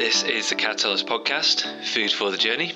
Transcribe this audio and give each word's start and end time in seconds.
This 0.00 0.22
is 0.22 0.48
the 0.48 0.54
Catalyst 0.54 1.06
Podcast, 1.06 1.84
Food 1.84 2.10
for 2.10 2.30
the 2.30 2.38
Journey. 2.38 2.72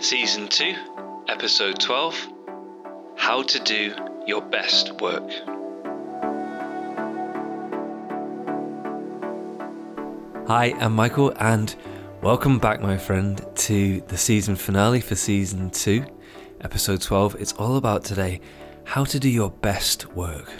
Season 0.00 0.48
2, 0.48 0.74
Episode 1.28 1.78
12 1.78 2.16
How 3.14 3.44
to 3.44 3.60
Do 3.60 3.94
Your 4.26 4.42
Best 4.42 5.00
Work. 5.00 5.30
Hi, 10.48 10.74
I'm 10.80 10.96
Michael, 10.96 11.32
and 11.38 11.76
welcome 12.22 12.58
back, 12.58 12.80
my 12.80 12.98
friend, 12.98 13.40
to 13.54 14.00
the 14.08 14.16
season 14.16 14.56
finale 14.56 15.00
for 15.00 15.14
Season 15.14 15.70
2, 15.70 16.04
Episode 16.62 17.02
12. 17.02 17.36
It's 17.36 17.52
all 17.52 17.76
about 17.76 18.02
today 18.02 18.40
how 18.82 19.04
to 19.04 19.20
do 19.20 19.28
your 19.28 19.50
best 19.50 20.12
work. 20.16 20.50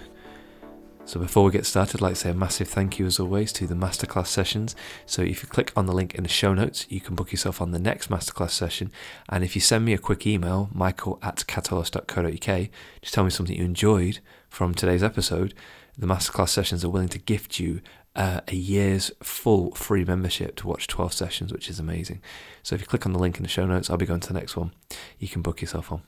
So 1.09 1.19
before 1.19 1.45
we 1.45 1.53
get 1.53 1.65
started, 1.65 1.97
I'd 1.97 2.03
like 2.03 2.15
to 2.17 2.21
say 2.21 2.31
a 2.33 2.35
massive 2.35 2.69
thank 2.69 2.99
you 2.99 3.07
as 3.07 3.19
always 3.19 3.51
to 3.55 3.67
the 3.67 3.75
masterclass 3.75 4.27
sessions. 4.27 4.77
So 5.07 5.23
if 5.23 5.43
you 5.43 5.49
click 5.49 5.73
on 5.75 5.87
the 5.87 5.95
link 5.95 6.15
in 6.15 6.23
the 6.23 6.29
show 6.29 6.53
notes, 6.53 6.85
you 6.91 7.01
can 7.01 7.15
book 7.15 7.33
yourself 7.33 7.63
on 7.63 7.71
the 7.71 7.79
next 7.79 8.11
masterclass 8.11 8.51
session. 8.51 8.93
And 9.27 9.43
if 9.43 9.55
you 9.55 9.63
send 9.63 9.87
me 9.87 9.95
a 9.95 9.99
quick 9.99 10.27
email, 10.27 10.69
michael 10.71 11.19
at 11.23 11.47
catalyst.co.uk, 11.47 12.69
just 13.01 13.15
tell 13.15 13.25
me 13.25 13.31
something 13.31 13.57
you 13.57 13.65
enjoyed 13.65 14.19
from 14.51 14.75
today's 14.75 15.03
episode. 15.03 15.55
The 15.97 16.07
masterclass 16.07 16.51
sessions 16.51 16.85
are 16.85 16.91
willing 16.91 17.09
to 17.09 17.19
gift 17.19 17.59
you 17.59 17.81
uh, 18.15 18.43
a 18.47 18.55
year's 18.55 19.11
full 19.23 19.71
free 19.71 20.05
membership 20.05 20.57
to 20.57 20.67
watch 20.67 20.89
12 20.89 21.15
sessions, 21.15 21.55
which 21.55 21.71
is 21.71 21.81
amazing. 21.81 22.21
So 22.63 22.75
if 22.75 22.83
you 22.83 22.87
click 22.87 23.07
on 23.07 23.15
the 23.15 23.19
link 23.19 23.39
in 23.39 23.45
the 23.45 23.49
show 23.49 23.65
notes, 23.65 23.89
I'll 23.89 23.97
be 23.97 24.05
going 24.05 24.21
to 24.21 24.29
the 24.29 24.39
next 24.39 24.59
one. 24.59 24.73
You 25.19 25.29
can 25.29 25.41
book 25.41 25.63
yourself 25.63 25.91
on. 25.91 26.03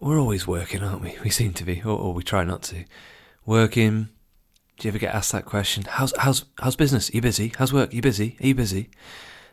We're 0.00 0.18
always 0.18 0.44
working, 0.44 0.82
aren't 0.82 1.02
we? 1.02 1.16
We 1.22 1.30
seem 1.30 1.52
to 1.52 1.62
be, 1.62 1.82
or, 1.82 1.96
or 1.96 2.12
we 2.12 2.24
try 2.24 2.42
not 2.42 2.64
to 2.64 2.84
working? 3.46 4.08
Do 4.78 4.86
you 4.86 4.90
ever 4.90 4.98
get 4.98 5.14
asked 5.14 5.32
that 5.32 5.46
question? 5.46 5.84
How's 5.88 6.12
how's 6.18 6.44
how's 6.58 6.76
business? 6.76 7.08
Are 7.08 7.12
you 7.14 7.22
busy? 7.22 7.52
How's 7.56 7.72
work? 7.72 7.92
Are 7.92 7.96
you 7.96 8.02
busy? 8.02 8.36
Are 8.42 8.46
you 8.46 8.54
busy? 8.54 8.90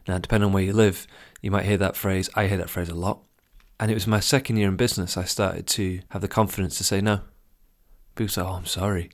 Now, 0.08 0.18
depending 0.18 0.48
on 0.48 0.54
where 0.54 0.64
you 0.64 0.73
live, 0.73 1.08
you 1.42 1.50
might 1.50 1.66
hear 1.66 1.78
that 1.78 1.95
phrase. 1.95 2.30
I 2.36 2.48
hear 2.48 2.58
that 2.58 2.70
phrase 2.70 2.90
a 2.90 2.95
lot. 2.95 3.20
And 3.80 3.90
it 3.90 3.94
was 3.94 4.08
my 4.08 4.20
second 4.20 4.58
year 4.58 4.68
in 4.68 4.76
business 4.76 5.16
I 5.16 5.23
started 5.23 5.66
to 5.68 6.02
have 6.09 6.22
the 6.22 6.28
confidence 6.28 6.78
to 6.78 6.84
say 6.84 7.00
no. 7.00 7.22
People 8.16 8.30
say, 8.30 8.42
"Oh, 8.42 8.53
I'm 8.53 8.66
sorry." 8.66 9.09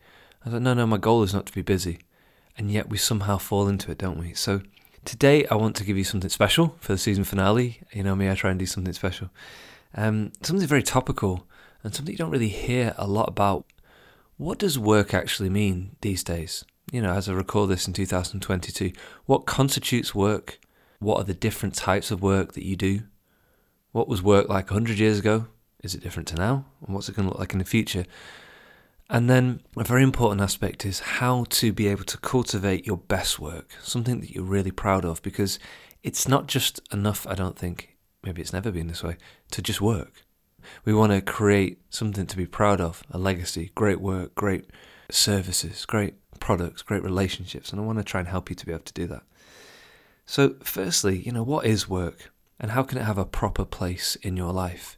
I 0.45 0.49
said, 0.49 0.61
"No, 0.61 0.73
no, 0.73 0.87
my 0.87 0.97
goal 0.97 1.21
is 1.23 1.33
not 1.33 1.45
to 1.45 1.53
be 1.53 1.61
busy." 1.61 1.99
And 2.57 2.71
yet 2.71 2.89
we 2.89 2.97
somehow 2.97 3.37
fall 3.37 3.67
into 3.67 3.91
it, 3.91 3.97
don't 3.97 4.19
we? 4.19 4.33
So 4.33 4.61
today 5.05 5.45
I 5.47 5.55
want 5.55 5.75
to 5.77 5.83
give 5.83 5.97
you 5.97 6.03
something 6.03 6.29
special 6.29 6.75
for 6.79 6.93
the 6.93 6.97
season 6.97 7.23
finale. 7.23 7.81
You 7.93 8.03
know 8.03 8.15
me, 8.15 8.29
I 8.29 8.35
try 8.35 8.49
and 8.49 8.59
do 8.59 8.65
something 8.65 8.93
special. 8.93 9.29
Um, 9.95 10.31
something 10.41 10.67
very 10.67 10.83
topical 10.83 11.47
and 11.83 11.95
something 11.95 12.11
you 12.11 12.17
don't 12.17 12.31
really 12.31 12.49
hear 12.49 12.93
a 12.97 13.07
lot 13.07 13.29
about 13.29 13.65
what 14.39 14.57
does 14.57 14.79
work 14.79 15.13
actually 15.13 15.49
mean 15.49 15.97
these 15.99 16.23
days? 16.23 16.63
You 16.93 17.01
know, 17.01 17.11
as 17.11 17.27
I 17.27 17.33
recall 17.33 17.67
this 17.67 17.87
in 17.87 17.93
2022, 17.93 18.93
what 19.25 19.45
constitutes 19.45 20.15
work? 20.15 20.59
What 20.99 21.17
are 21.17 21.25
the 21.25 21.33
different 21.33 21.75
types 21.75 22.09
of 22.09 22.21
work 22.21 22.53
that 22.53 22.63
you 22.63 22.77
do? 22.77 23.01
What 23.91 24.07
was 24.07 24.23
work 24.23 24.47
like 24.47 24.71
100 24.71 24.97
years 24.97 25.19
ago? 25.19 25.47
Is 25.83 25.93
it 25.93 26.01
different 26.01 26.29
to 26.29 26.35
now? 26.35 26.63
And 26.85 26.95
what's 26.95 27.09
it 27.09 27.17
going 27.17 27.27
to 27.27 27.31
look 27.31 27.39
like 27.39 27.51
in 27.51 27.59
the 27.59 27.65
future? 27.65 28.05
And 29.09 29.29
then 29.29 29.61
a 29.75 29.83
very 29.83 30.03
important 30.03 30.39
aspect 30.39 30.85
is 30.85 31.01
how 31.01 31.43
to 31.49 31.73
be 31.73 31.87
able 31.87 32.05
to 32.05 32.17
cultivate 32.17 32.87
your 32.87 32.97
best 32.97 33.39
work, 33.39 33.75
something 33.83 34.21
that 34.21 34.29
you're 34.31 34.45
really 34.45 34.71
proud 34.71 35.03
of, 35.03 35.21
because 35.21 35.59
it's 36.01 36.29
not 36.29 36.47
just 36.47 36.79
enough, 36.93 37.27
I 37.27 37.35
don't 37.35 37.59
think, 37.59 37.97
maybe 38.23 38.41
it's 38.41 38.53
never 38.53 38.71
been 38.71 38.87
this 38.87 39.03
way, 39.03 39.17
to 39.51 39.61
just 39.61 39.81
work. 39.81 40.25
We 40.85 40.93
want 40.93 41.11
to 41.11 41.21
create 41.21 41.79
something 41.89 42.25
to 42.27 42.37
be 42.37 42.45
proud 42.45 42.81
of, 42.81 43.03
a 43.11 43.17
legacy, 43.17 43.71
great 43.75 44.01
work, 44.01 44.35
great 44.35 44.65
services, 45.11 45.85
great 45.85 46.15
products, 46.39 46.81
great 46.81 47.03
relationships. 47.03 47.71
And 47.71 47.81
I 47.81 47.85
want 47.85 47.97
to 47.99 48.03
try 48.03 48.19
and 48.19 48.29
help 48.29 48.49
you 48.49 48.55
to 48.55 48.65
be 48.65 48.71
able 48.71 48.83
to 48.83 48.93
do 48.93 49.07
that. 49.07 49.23
So, 50.25 50.55
firstly, 50.63 51.19
you 51.19 51.31
know, 51.31 51.43
what 51.43 51.65
is 51.65 51.89
work 51.89 52.31
and 52.59 52.71
how 52.71 52.83
can 52.83 52.97
it 52.97 53.05
have 53.05 53.17
a 53.17 53.25
proper 53.25 53.65
place 53.65 54.15
in 54.17 54.37
your 54.37 54.53
life? 54.53 54.97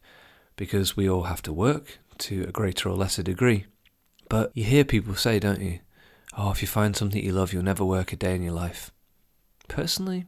Because 0.56 0.97
we 0.97 1.09
all 1.09 1.23
have 1.23 1.41
to 1.44 1.53
work 1.53 2.00
to 2.19 2.44
a 2.44 2.51
greater 2.51 2.90
or 2.90 2.96
lesser 2.96 3.23
degree. 3.23 3.66
But 4.29 4.51
you 4.56 4.63
hear 4.63 4.84
people 4.84 5.16
say, 5.16 5.40
don't 5.40 5.62
you? 5.62 5.79
Oh, 6.38 6.51
if 6.51 6.62
you 6.62 6.67
find 6.67 6.96
something 6.96 7.23
you 7.23 7.34
love, 7.34 7.51
you'll 7.51 7.63
never 7.63 7.84
work 7.84 8.13
a 8.13 8.16
day 8.16 8.35
in 8.35 8.44
your 8.44 8.53
life. 8.53 8.91
Personally, 9.67 10.25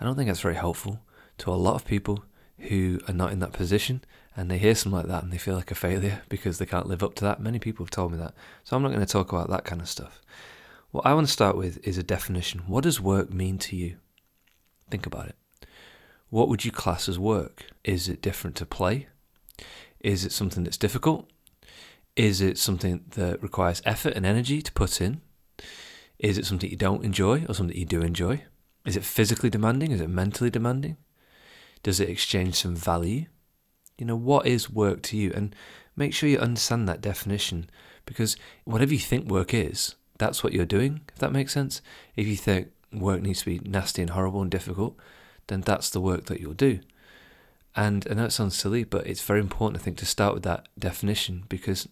I 0.00 0.04
don't 0.04 0.16
think 0.16 0.28
that's 0.28 0.40
very 0.40 0.54
helpful 0.54 1.00
to 1.38 1.50
a 1.50 1.54
lot 1.54 1.74
of 1.74 1.84
people 1.84 2.24
who 2.68 3.00
are 3.08 3.14
not 3.14 3.32
in 3.32 3.40
that 3.40 3.52
position 3.52 4.02
and 4.36 4.50
they 4.50 4.58
hear 4.58 4.74
something 4.74 4.96
like 4.96 5.08
that 5.08 5.22
and 5.22 5.32
they 5.32 5.38
feel 5.38 5.56
like 5.56 5.70
a 5.70 5.74
failure 5.74 6.22
because 6.28 6.58
they 6.58 6.66
can't 6.66 6.86
live 6.86 7.02
up 7.02 7.14
to 7.16 7.24
that. 7.24 7.40
Many 7.40 7.58
people 7.58 7.84
have 7.84 7.90
told 7.90 8.12
me 8.12 8.18
that. 8.18 8.34
So 8.64 8.76
I'm 8.76 8.82
not 8.82 8.90
going 8.90 9.04
to 9.04 9.06
talk 9.06 9.32
about 9.32 9.50
that 9.50 9.64
kind 9.64 9.80
of 9.80 9.88
stuff. 9.88 10.22
What 10.90 11.06
I 11.06 11.14
want 11.14 11.26
to 11.26 11.32
start 11.32 11.56
with 11.56 11.86
is 11.86 11.98
a 11.98 12.02
definition. 12.02 12.62
What 12.66 12.84
does 12.84 13.00
work 13.00 13.32
mean 13.32 13.58
to 13.58 13.76
you? 13.76 13.96
Think 14.90 15.06
about 15.06 15.28
it. 15.28 15.36
What 16.30 16.48
would 16.48 16.64
you 16.64 16.70
class 16.70 17.08
as 17.08 17.18
work? 17.18 17.66
Is 17.84 18.08
it 18.08 18.22
different 18.22 18.56
to 18.56 18.66
play? 18.66 19.08
Is 20.00 20.24
it 20.24 20.32
something 20.32 20.64
that's 20.64 20.78
difficult? 20.78 21.28
Is 22.16 22.40
it 22.40 22.58
something 22.58 23.04
that 23.10 23.42
requires 23.42 23.82
effort 23.84 24.14
and 24.14 24.26
energy 24.26 24.60
to 24.62 24.72
put 24.72 25.00
in? 25.00 25.20
Is 26.18 26.38
it 26.38 26.46
something 26.46 26.70
you 26.70 26.76
don't 26.76 27.04
enjoy 27.04 27.44
or 27.48 27.54
something 27.54 27.76
you 27.76 27.84
do 27.84 28.02
enjoy? 28.02 28.44
Is 28.84 28.96
it 28.96 29.04
physically 29.04 29.50
demanding? 29.50 29.92
Is 29.92 30.00
it 30.00 30.08
mentally 30.08 30.50
demanding? 30.50 30.96
Does 31.82 32.00
it 32.00 32.08
exchange 32.08 32.54
some 32.54 32.76
value? 32.76 33.26
You 33.98 34.06
know, 34.06 34.16
what 34.16 34.46
is 34.46 34.70
work 34.70 35.02
to 35.02 35.16
you? 35.16 35.32
And 35.34 35.54
make 35.96 36.14
sure 36.14 36.28
you 36.28 36.38
understand 36.38 36.88
that 36.88 37.00
definition 37.00 37.68
because 38.06 38.36
whatever 38.64 38.92
you 38.92 39.00
think 39.00 39.28
work 39.28 39.54
is, 39.54 39.94
that's 40.18 40.44
what 40.44 40.52
you're 40.52 40.64
doing, 40.64 41.00
if 41.12 41.18
that 41.18 41.32
makes 41.32 41.52
sense. 41.52 41.82
If 42.16 42.26
you 42.26 42.36
think 42.36 42.68
work 42.92 43.22
needs 43.22 43.40
to 43.40 43.46
be 43.46 43.60
nasty 43.60 44.02
and 44.02 44.10
horrible 44.10 44.42
and 44.42 44.50
difficult, 44.50 44.96
then 45.48 45.62
that's 45.62 45.90
the 45.90 46.00
work 46.00 46.26
that 46.26 46.40
you'll 46.40 46.54
do. 46.54 46.80
And 47.74 48.06
I 48.10 48.14
know 48.14 48.26
it 48.26 48.32
sounds 48.32 48.56
silly, 48.56 48.84
but 48.84 49.06
it's 49.06 49.22
very 49.22 49.40
important, 49.40 49.80
I 49.80 49.84
think, 49.84 49.96
to 49.98 50.06
start 50.06 50.34
with 50.34 50.42
that 50.42 50.68
definition 50.78 51.44
because 51.48 51.88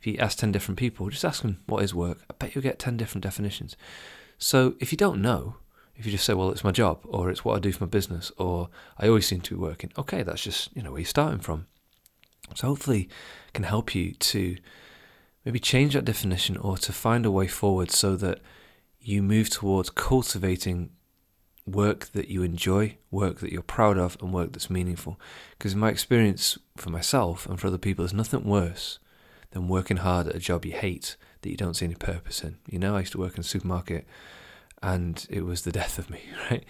if 0.00 0.06
you 0.06 0.16
ask 0.18 0.38
10 0.38 0.50
different 0.50 0.78
people, 0.78 1.08
just 1.08 1.24
ask 1.24 1.42
them 1.42 1.60
what 1.66 1.84
is 1.84 1.94
work, 1.94 2.18
I 2.30 2.34
bet 2.38 2.54
you'll 2.54 2.62
get 2.62 2.78
10 2.78 2.96
different 2.96 3.22
definitions. 3.22 3.76
So 4.38 4.74
if 4.80 4.92
you 4.92 4.98
don't 4.98 5.22
know, 5.22 5.56
if 6.00 6.06
you 6.06 6.12
just 6.12 6.24
say, 6.24 6.32
well, 6.32 6.50
it's 6.50 6.64
my 6.64 6.70
job, 6.70 7.00
or 7.04 7.28
it's 7.28 7.44
what 7.44 7.56
I 7.56 7.58
do 7.58 7.72
for 7.72 7.84
my 7.84 7.90
business, 7.90 8.32
or 8.38 8.70
I 8.98 9.06
always 9.06 9.26
seem 9.26 9.42
to 9.42 9.54
be 9.54 9.60
working, 9.60 9.92
okay, 9.98 10.22
that's 10.22 10.42
just, 10.42 10.74
you 10.74 10.82
know, 10.82 10.92
where 10.92 11.00
you're 11.00 11.06
starting 11.06 11.40
from. 11.40 11.66
So 12.54 12.68
hopefully 12.68 13.10
can 13.52 13.64
help 13.64 13.94
you 13.94 14.14
to 14.14 14.56
maybe 15.44 15.58
change 15.58 15.92
that 15.92 16.06
definition 16.06 16.56
or 16.56 16.78
to 16.78 16.92
find 16.94 17.26
a 17.26 17.30
way 17.30 17.46
forward 17.48 17.90
so 17.90 18.16
that 18.16 18.40
you 18.98 19.22
move 19.22 19.50
towards 19.50 19.90
cultivating 19.90 20.88
work 21.66 22.06
that 22.12 22.28
you 22.28 22.42
enjoy, 22.42 22.96
work 23.10 23.40
that 23.40 23.52
you're 23.52 23.60
proud 23.60 23.98
of, 23.98 24.16
and 24.22 24.32
work 24.32 24.52
that's 24.52 24.70
meaningful. 24.70 25.20
Because 25.58 25.74
in 25.74 25.80
my 25.80 25.90
experience 25.90 26.58
for 26.78 26.88
myself 26.88 27.44
and 27.44 27.60
for 27.60 27.66
other 27.66 27.76
people, 27.76 28.04
there's 28.04 28.14
nothing 28.14 28.44
worse 28.44 28.98
than 29.50 29.68
working 29.68 29.98
hard 29.98 30.28
at 30.28 30.36
a 30.36 30.40
job 30.40 30.64
you 30.64 30.72
hate 30.72 31.16
that 31.42 31.50
you 31.50 31.58
don't 31.58 31.74
see 31.74 31.84
any 31.84 31.94
purpose 31.94 32.42
in. 32.42 32.56
You 32.70 32.78
know, 32.78 32.96
I 32.96 33.00
used 33.00 33.12
to 33.12 33.18
work 33.18 33.34
in 33.34 33.40
a 33.40 33.44
supermarket 33.44 34.06
and 34.82 35.26
it 35.30 35.44
was 35.44 35.62
the 35.62 35.72
death 35.72 35.98
of 35.98 36.10
me, 36.10 36.22
right? 36.50 36.64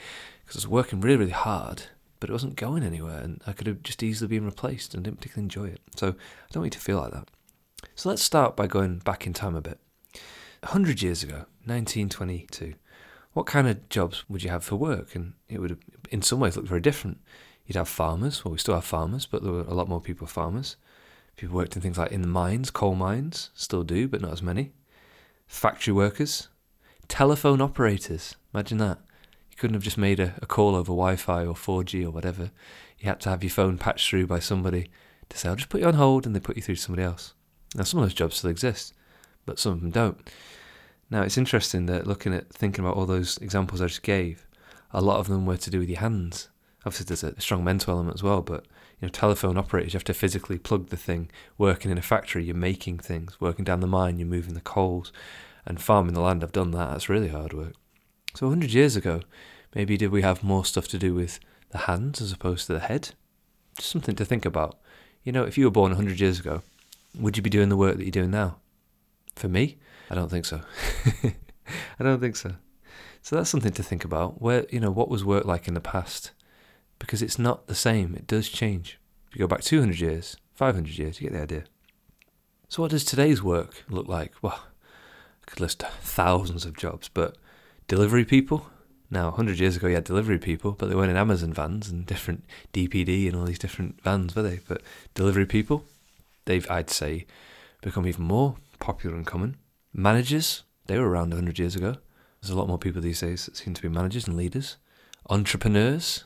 Because 0.44 0.56
I 0.56 0.59
was 0.59 0.69
working 0.69 1.00
really, 1.00 1.16
really 1.16 1.31
hard, 1.31 1.84
but 2.19 2.28
it 2.28 2.32
wasn't 2.32 2.56
going 2.56 2.82
anywhere, 2.82 3.19
and 3.19 3.43
I 3.47 3.53
could 3.53 3.66
have 3.66 3.82
just 3.82 4.03
easily 4.03 4.28
been 4.28 4.44
replaced 4.44 4.94
and 4.94 5.04
didn't 5.04 5.19
particularly 5.19 5.44
enjoy 5.44 5.66
it. 5.69 5.81
So 5.97 6.09
I 6.09 6.53
don't 6.53 6.62
want 6.62 6.75
you 6.75 6.78
to 6.78 6.84
feel 6.84 6.99
like 6.99 7.12
that. 7.12 7.28
So 7.94 8.09
let's 8.09 8.22
start 8.22 8.56
by 8.56 8.66
going 8.66 8.99
back 8.99 9.26
in 9.26 9.32
time 9.32 9.54
a 9.54 9.60
bit. 9.60 9.78
100 10.62 11.00
years 11.00 11.22
ago, 11.22 11.47
1922, 11.65 12.75
what 13.32 13.47
kind 13.47 13.66
of 13.66 13.88
jobs 13.88 14.25
would 14.28 14.43
you 14.43 14.50
have 14.50 14.65
for 14.65 14.76
work? 14.76 15.15
And 15.15 15.34
it 15.49 15.59
would, 15.60 15.70
have, 15.70 15.78
in 16.10 16.20
some 16.20 16.41
ways, 16.41 16.56
look 16.56 16.66
very 16.66 16.81
different. 16.81 17.20
You'd 17.66 17.76
have 17.76 17.88
farmers, 17.88 18.44
well, 18.44 18.53
we 18.53 18.59
still 18.59 18.75
have 18.75 18.84
farmers, 18.84 19.25
but 19.25 19.43
there 19.43 19.53
were 19.53 19.60
a 19.60 19.75
lot 19.75 19.88
more 19.88 20.00
people 20.00 20.26
farmers. 20.26 20.76
People 21.37 21.56
worked 21.56 21.76
in 21.76 21.81
things 21.81 21.97
like 21.97 22.12
in 22.12 22.20
the 22.20 22.29
mines, 22.29 22.70
coal 22.70 22.94
mines, 22.94 23.50
still 23.55 23.85
do, 23.85 24.08
but 24.08 24.20
not 24.20 24.32
as 24.32 24.43
many. 24.43 24.73
Factory 25.46 25.94
workers, 25.94 26.49
telephone 27.11 27.61
operators. 27.61 28.37
Imagine 28.55 28.79
that. 28.79 28.99
You 29.51 29.57
couldn't 29.59 29.75
have 29.75 29.83
just 29.83 29.99
made 29.99 30.21
a, 30.21 30.35
a 30.41 30.47
call 30.47 30.75
over 30.75 30.93
Wi 30.93 31.17
Fi 31.17 31.45
or 31.45 31.55
4G 31.55 32.05
or 32.07 32.11
whatever. 32.11 32.53
You 32.99 33.09
had 33.09 33.21
to 33.21 33.31
have 33.31 33.43
your 33.43 33.51
phone 33.51 33.77
patched 33.77 34.09
through 34.09 34.29
by 34.29 34.39
somebody 34.39 34.91
to 35.29 35.37
say, 35.37 35.49
I'll 35.49 35.57
just 35.57 35.69
put 35.69 35.81
you 35.81 35.89
on 35.89 35.95
hold, 35.95 36.25
and 36.25 36.35
they 36.35 36.41
put 36.41 36.57
you 36.57 36.62
through 36.62 36.77
to 36.77 36.81
somebody 36.81 37.05
else. 37.05 37.35
Now, 37.75 37.85
some 37.85 38.01
of 38.01 38.07
those 38.07 38.15
jobs 38.15 38.37
still 38.37 38.51
exist, 38.51 38.95
but 39.45 39.59
some 39.59 39.73
of 39.73 39.81
them 39.81 39.91
don't. 39.91 40.31
Now, 41.11 41.23
it's 41.23 41.37
interesting 41.37 41.87
that 41.87 42.07
looking 42.07 42.33
at 42.33 42.53
thinking 42.53 42.85
about 42.85 42.97
all 42.97 43.07
those 43.07 43.39
examples 43.39 43.83
I 43.83 43.87
just 43.87 44.03
gave, 44.03 44.47
a 44.93 45.03
lot 45.03 45.19
of 45.19 45.29
them 45.29 45.47
were 45.47 45.57
to 45.57 45.71
do 45.71 45.81
with 45.81 45.89
your 45.89 46.01
hands. 46.01 46.49
Obviously, 46.87 47.07
there's 47.07 47.25
a 47.25 47.41
strong 47.41 47.65
mental 47.65 47.95
element 47.95 48.15
as 48.15 48.23
well, 48.23 48.41
but 48.41 48.65
you 49.01 49.07
know, 49.07 49.09
telephone 49.09 49.59
operators, 49.59 49.93
you 49.93 49.99
have 49.99 50.05
to 50.05 50.15
physically 50.15 50.59
plug 50.59 50.89
the 50.89 50.97
thing. 50.97 51.31
Working 51.59 51.91
in 51.91 51.99
a 51.99 52.03
factory, 52.03 52.45
you're 52.45 52.55
making 52.55 52.99
things. 52.99 53.41
Working 53.41 53.65
down 53.65 53.81
the 53.81 53.87
mine, 53.87 54.19
you're 54.19 54.29
moving 54.29 54.55
the 54.55 54.61
coals 54.61 55.12
and 55.67 55.81
farming 55.81 56.15
the 56.15 56.21
land, 56.21 56.43
I've 56.43 56.53
done 56.53 56.71
that. 56.73 56.91
That's 56.91 57.09
really 57.09 57.29
hard 57.29 57.53
work. 57.53 57.75
So 58.35 58.47
100 58.47 58.73
years 58.73 58.97
ago, 58.97 59.21
maybe 59.75 59.97
did 59.97 60.11
we 60.11 60.23
have 60.23 60.43
more 60.43 60.65
stuff 60.65 60.89
to 60.89 60.99
do 60.99 61.15
with 61.15 61.41
the 61.71 61.79
hands 61.79 62.21
as 62.21 62.33
opposed 62.33 62.67
to 62.67 62.73
the 62.73 62.81
head? 62.81 63.11
Just 63.77 63.91
something 63.91 64.17
to 64.17 64.25
think 64.25 64.45
about. 64.45 64.79
You 65.25 65.33
know, 65.33 65.45
if 65.45 65.59
you 65.59 65.65
were 65.65 65.71
born 65.71 65.91
100 65.91 66.21
years 66.21 66.41
ago, 66.41 66.62
would 67.19 67.37
you 67.37 67.43
be 67.43 67.51
doing 67.51 67.69
the 67.69 67.77
work 67.77 67.97
that 67.97 68.05
you're 68.05 68.11
doing 68.11 68.31
now? 68.31 68.59
For 69.35 69.49
me, 69.49 69.79
I 70.11 70.15
don't 70.15 70.31
think 70.31 70.45
so. 70.45 70.61
I 71.25 72.03
don't 72.03 72.21
think 72.21 72.37
so. 72.37 72.55
So 73.23 73.37
that's 73.37 73.51
something 73.51 73.73
to 73.73 73.83
think 73.83 74.05
about. 74.05 74.41
Where 74.41 74.67
you 74.71 74.81
know 74.81 74.91
what 74.91 75.09
was 75.09 75.25
work 75.25 75.45
like 75.45 75.69
in 75.69 75.75
the 75.75 75.81
past, 75.81 76.33
because 76.99 77.23
it's 77.23 77.39
not 77.39 77.67
the 77.67 77.75
same. 77.75 78.15
It 78.15 78.27
does 78.27 78.49
change. 78.49 78.99
If 79.29 79.37
you 79.37 79.41
go 79.41 79.47
back 79.47 79.62
200 79.62 80.01
years, 80.01 80.37
500 80.55 80.99
years, 80.99 81.21
you 81.21 81.29
get 81.29 81.37
the 81.37 81.43
idea. 81.43 81.65
So 82.69 82.83
what 82.83 82.91
does 82.91 83.05
today's 83.05 83.43
work 83.43 83.85
look 83.89 84.09
like? 84.09 84.33
Well, 84.43 84.61
could 85.50 85.61
list 85.61 85.82
thousands 85.82 86.64
of 86.64 86.76
jobs, 86.76 87.08
but 87.08 87.37
delivery 87.88 88.25
people. 88.25 88.67
Now, 89.11 89.26
100 89.26 89.58
years 89.58 89.76
ago, 89.76 89.88
you 89.88 89.97
had 89.97 90.05
delivery 90.05 90.38
people, 90.38 90.73
but 90.73 90.88
they 90.88 90.94
weren't 90.94 91.11
in 91.11 91.17
Amazon 91.17 91.52
vans 91.52 91.88
and 91.88 92.06
different 92.06 92.44
DPD 92.73 93.26
and 93.26 93.37
all 93.37 93.44
these 93.44 93.58
different 93.58 94.00
vans, 94.02 94.37
were 94.37 94.43
they? 94.43 94.61
But 94.69 94.82
delivery 95.14 95.47
people, 95.47 95.85
they've, 96.44 96.70
I'd 96.70 96.91
say, 96.91 97.26
become 97.82 98.06
even 98.06 98.25
more 98.25 98.55
popular 98.79 99.17
and 99.17 99.26
common. 99.26 99.56
Managers, 99.93 100.62
they 100.87 100.97
were 100.97 101.08
around 101.08 101.31
100 101.31 101.58
years 101.58 101.75
ago. 101.75 101.97
There's 102.41 102.50
a 102.50 102.56
lot 102.56 102.69
more 102.69 102.79
people 102.79 103.02
these 103.02 103.20
days 103.20 103.47
that 103.47 103.56
seem 103.56 103.75
to 103.75 103.82
be 103.82 103.88
managers 103.88 104.29
and 104.29 104.37
leaders. 104.37 104.76
Entrepreneurs, 105.29 106.25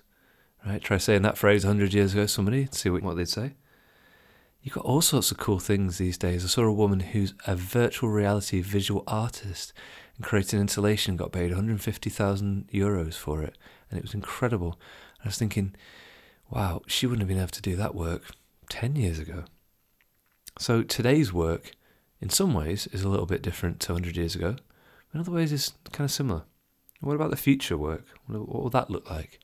right? 0.66 0.82
Try 0.82 0.98
saying 0.98 1.22
that 1.22 1.38
phrase 1.38 1.64
100 1.64 1.94
years 1.94 2.12
ago, 2.12 2.26
somebody, 2.26 2.68
see 2.70 2.90
what 2.90 3.16
they'd 3.16 3.28
say. 3.28 3.54
You've 4.64 4.74
got 4.74 4.86
all 4.86 5.02
sorts 5.02 5.30
of 5.30 5.36
cool 5.36 5.58
things 5.58 5.98
these 5.98 6.16
days. 6.16 6.42
I 6.42 6.48
saw 6.48 6.62
a 6.62 6.72
woman 6.72 7.00
who's 7.00 7.34
a 7.46 7.54
virtual 7.54 8.08
reality 8.08 8.62
visual 8.62 9.04
artist 9.06 9.74
and 10.16 10.24
created 10.24 10.54
an 10.54 10.62
installation, 10.62 11.18
got 11.18 11.32
paid 11.32 11.50
150,000 11.50 12.70
euros 12.72 13.12
for 13.12 13.42
it, 13.42 13.58
and 13.90 13.98
it 13.98 14.02
was 14.02 14.14
incredible. 14.14 14.80
I 15.22 15.28
was 15.28 15.36
thinking, 15.36 15.74
wow, 16.48 16.80
she 16.86 17.06
wouldn't 17.06 17.20
have 17.20 17.28
been 17.28 17.36
able 17.36 17.48
to 17.48 17.60
do 17.60 17.76
that 17.76 17.94
work 17.94 18.22
10 18.70 18.96
years 18.96 19.18
ago. 19.18 19.44
So 20.58 20.82
today's 20.82 21.30
work, 21.30 21.72
in 22.22 22.30
some 22.30 22.54
ways, 22.54 22.86
is 22.86 23.02
a 23.02 23.08
little 23.10 23.26
bit 23.26 23.42
different 23.42 23.80
to 23.80 23.92
100 23.92 24.16
years 24.16 24.34
ago. 24.34 24.52
But 24.52 25.14
in 25.14 25.20
other 25.20 25.32
ways, 25.32 25.52
it's 25.52 25.74
kind 25.92 26.06
of 26.06 26.10
similar. 26.10 26.44
What 27.02 27.16
about 27.16 27.30
the 27.30 27.36
future 27.36 27.76
work? 27.76 28.06
What 28.28 28.48
will 28.48 28.70
that 28.70 28.90
look 28.90 29.10
like? 29.10 29.40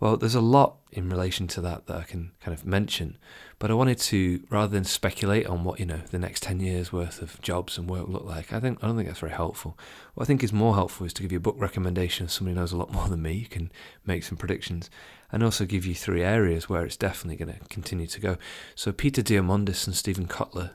Well, 0.00 0.16
there's 0.16 0.34
a 0.34 0.40
lot 0.40 0.78
in 0.92 1.10
relation 1.10 1.46
to 1.48 1.60
that 1.60 1.86
that 1.86 1.96
I 1.98 2.02
can 2.04 2.32
kind 2.40 2.56
of 2.56 2.64
mention, 2.64 3.18
but 3.58 3.70
I 3.70 3.74
wanted 3.74 3.98
to 3.98 4.42
rather 4.48 4.72
than 4.72 4.84
speculate 4.84 5.46
on 5.46 5.62
what 5.62 5.78
you 5.78 5.84
know 5.84 6.00
the 6.10 6.18
next 6.18 6.42
ten 6.42 6.58
years 6.58 6.90
worth 6.90 7.20
of 7.20 7.38
jobs 7.42 7.76
and 7.76 7.88
work 7.88 8.08
look 8.08 8.24
like. 8.24 8.50
I 8.50 8.60
think 8.60 8.82
I 8.82 8.86
don't 8.86 8.96
think 8.96 9.08
that's 9.08 9.20
very 9.20 9.32
helpful. 9.32 9.78
What 10.14 10.24
I 10.24 10.26
think 10.26 10.42
is 10.42 10.54
more 10.54 10.74
helpful 10.74 11.04
is 11.04 11.12
to 11.12 11.22
give 11.22 11.32
you 11.32 11.36
a 11.36 11.42
book 11.42 11.56
recommendation. 11.58 12.28
Somebody 12.28 12.56
knows 12.56 12.72
a 12.72 12.78
lot 12.78 12.90
more 12.90 13.08
than 13.08 13.20
me. 13.20 13.34
You 13.34 13.46
can 13.46 13.70
make 14.06 14.24
some 14.24 14.38
predictions, 14.38 14.88
and 15.30 15.42
also 15.42 15.66
give 15.66 15.84
you 15.84 15.94
three 15.94 16.22
areas 16.22 16.66
where 16.66 16.86
it's 16.86 16.96
definitely 16.96 17.36
going 17.36 17.58
to 17.58 17.68
continue 17.68 18.06
to 18.06 18.20
go. 18.20 18.38
So 18.74 18.92
Peter 18.92 19.20
Diamandis 19.20 19.86
and 19.86 19.94
Steven 19.94 20.26
Kotler 20.26 20.70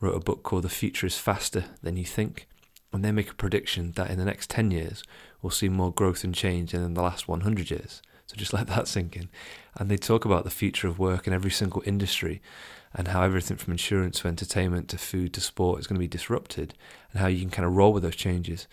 wrote 0.00 0.16
a 0.16 0.20
book 0.20 0.42
called 0.42 0.64
The 0.64 0.70
Future 0.70 1.06
is 1.06 1.18
Faster 1.18 1.66
Than 1.82 1.98
You 1.98 2.06
Think, 2.06 2.48
and 2.94 3.04
they 3.04 3.12
make 3.12 3.30
a 3.30 3.34
prediction 3.34 3.92
that 3.92 4.10
in 4.10 4.18
the 4.18 4.24
next 4.24 4.48
ten 4.48 4.70
years 4.70 5.04
we'll 5.42 5.50
see 5.50 5.68
more 5.68 5.92
growth 5.92 6.24
and 6.24 6.34
change 6.34 6.72
than 6.72 6.82
in 6.82 6.94
the 6.94 7.02
last 7.02 7.28
100 7.28 7.70
years. 7.70 8.00
So 8.30 8.36
just 8.36 8.52
let 8.54 8.68
that 8.68 8.86
sink 8.86 9.16
in. 9.16 9.28
And 9.76 9.90
they 9.90 9.96
talk 9.96 10.24
about 10.24 10.44
the 10.44 10.50
future 10.50 10.86
of 10.86 10.98
work 10.98 11.26
in 11.26 11.32
every 11.32 11.50
single 11.50 11.82
industry 11.84 12.40
and 12.94 13.08
how 13.08 13.22
everything 13.22 13.56
from 13.56 13.72
insurance 13.72 14.20
to 14.20 14.28
entertainment 14.28 14.88
to 14.88 14.98
food 14.98 15.34
to 15.34 15.40
sport 15.40 15.80
is 15.80 15.86
going 15.86 15.96
to 15.96 16.00
be 16.00 16.08
disrupted 16.08 16.74
and 17.12 17.20
how 17.20 17.26
you 17.26 17.40
can 17.40 17.50
kind 17.50 17.66
of 17.66 17.74
roll 17.74 17.92
with 17.92 18.02
those 18.02 18.16
changes. 18.16 18.68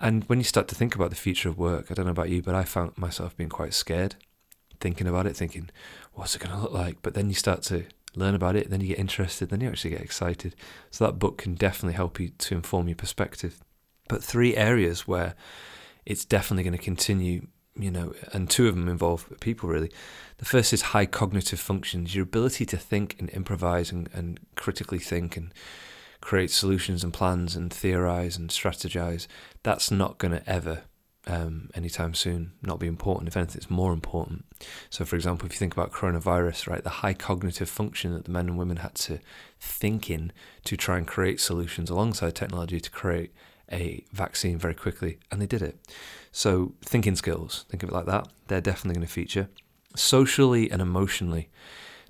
And 0.00 0.24
when 0.24 0.38
you 0.38 0.44
start 0.44 0.68
to 0.68 0.74
think 0.74 0.94
about 0.94 1.10
the 1.10 1.16
future 1.16 1.48
of 1.48 1.58
work, 1.58 1.90
I 1.90 1.94
don't 1.94 2.06
know 2.06 2.12
about 2.12 2.30
you, 2.30 2.40
but 2.40 2.54
I 2.54 2.64
found 2.64 2.96
myself 2.96 3.36
being 3.36 3.50
quite 3.50 3.74
scared 3.74 4.16
thinking 4.80 5.06
about 5.06 5.26
it, 5.26 5.36
thinking, 5.36 5.70
what's 6.12 6.34
it 6.34 6.42
going 6.42 6.54
to 6.54 6.60
look 6.60 6.72
like? 6.72 7.00
But 7.02 7.14
then 7.14 7.28
you 7.28 7.34
start 7.34 7.62
to 7.64 7.84
learn 8.14 8.34
about 8.34 8.56
it, 8.56 8.70
then 8.70 8.80
you 8.80 8.88
get 8.88 8.98
interested, 8.98 9.48
then 9.48 9.60
you 9.60 9.68
actually 9.68 9.90
get 9.90 10.02
excited. 10.02 10.54
So 10.90 11.06
that 11.06 11.18
book 11.18 11.38
can 11.38 11.54
definitely 11.54 11.94
help 11.94 12.20
you 12.20 12.28
to 12.28 12.54
inform 12.54 12.88
your 12.88 12.96
perspective. 12.96 13.60
But 14.08 14.22
three 14.22 14.56
areas 14.56 15.08
where 15.08 15.34
it's 16.04 16.24
definitely 16.24 16.64
going 16.64 16.76
to 16.76 16.82
continue 16.82 17.46
you 17.78 17.90
know, 17.90 18.14
and 18.32 18.48
two 18.48 18.68
of 18.68 18.74
them 18.74 18.88
involve 18.88 19.28
people 19.40 19.68
really. 19.68 19.90
The 20.38 20.44
first 20.44 20.72
is 20.72 20.82
high 20.82 21.06
cognitive 21.06 21.60
functions, 21.60 22.14
your 22.14 22.24
ability 22.24 22.66
to 22.66 22.76
think 22.76 23.16
and 23.18 23.28
improvise 23.30 23.90
and, 23.90 24.08
and 24.12 24.40
critically 24.56 24.98
think 24.98 25.36
and 25.36 25.52
create 26.20 26.50
solutions 26.50 27.04
and 27.04 27.12
plans 27.12 27.54
and 27.54 27.72
theorize 27.72 28.36
and 28.36 28.50
strategize. 28.50 29.26
That's 29.62 29.90
not 29.90 30.18
going 30.18 30.32
to 30.32 30.48
ever, 30.48 30.82
um, 31.26 31.70
anytime 31.74 32.14
soon, 32.14 32.52
not 32.62 32.80
be 32.80 32.86
important. 32.86 33.28
If 33.28 33.36
anything, 33.36 33.56
it's 33.56 33.70
more 33.70 33.92
important. 33.92 34.44
So, 34.90 35.04
for 35.04 35.16
example, 35.16 35.46
if 35.46 35.52
you 35.52 35.58
think 35.58 35.74
about 35.74 35.92
coronavirus, 35.92 36.68
right, 36.68 36.82
the 36.82 36.90
high 36.90 37.14
cognitive 37.14 37.68
function 37.68 38.14
that 38.14 38.24
the 38.24 38.30
men 38.30 38.48
and 38.48 38.58
women 38.58 38.78
had 38.78 38.94
to 38.96 39.18
think 39.60 40.10
in 40.10 40.32
to 40.64 40.76
try 40.76 40.96
and 40.96 41.06
create 41.06 41.40
solutions 41.40 41.90
alongside 41.90 42.34
technology 42.34 42.80
to 42.80 42.90
create 42.90 43.32
a 43.70 44.04
vaccine 44.12 44.58
very 44.58 44.74
quickly, 44.74 45.18
and 45.30 45.40
they 45.40 45.46
did 45.46 45.62
it. 45.62 45.78
So, 46.32 46.74
thinking 46.84 47.16
skills, 47.16 47.64
think 47.68 47.82
of 47.82 47.90
it 47.90 47.94
like 47.94 48.06
that, 48.06 48.28
they're 48.48 48.60
definitely 48.60 48.96
going 48.96 49.06
to 49.06 49.12
feature. 49.12 49.48
Socially 49.96 50.70
and 50.70 50.82
emotionally. 50.82 51.48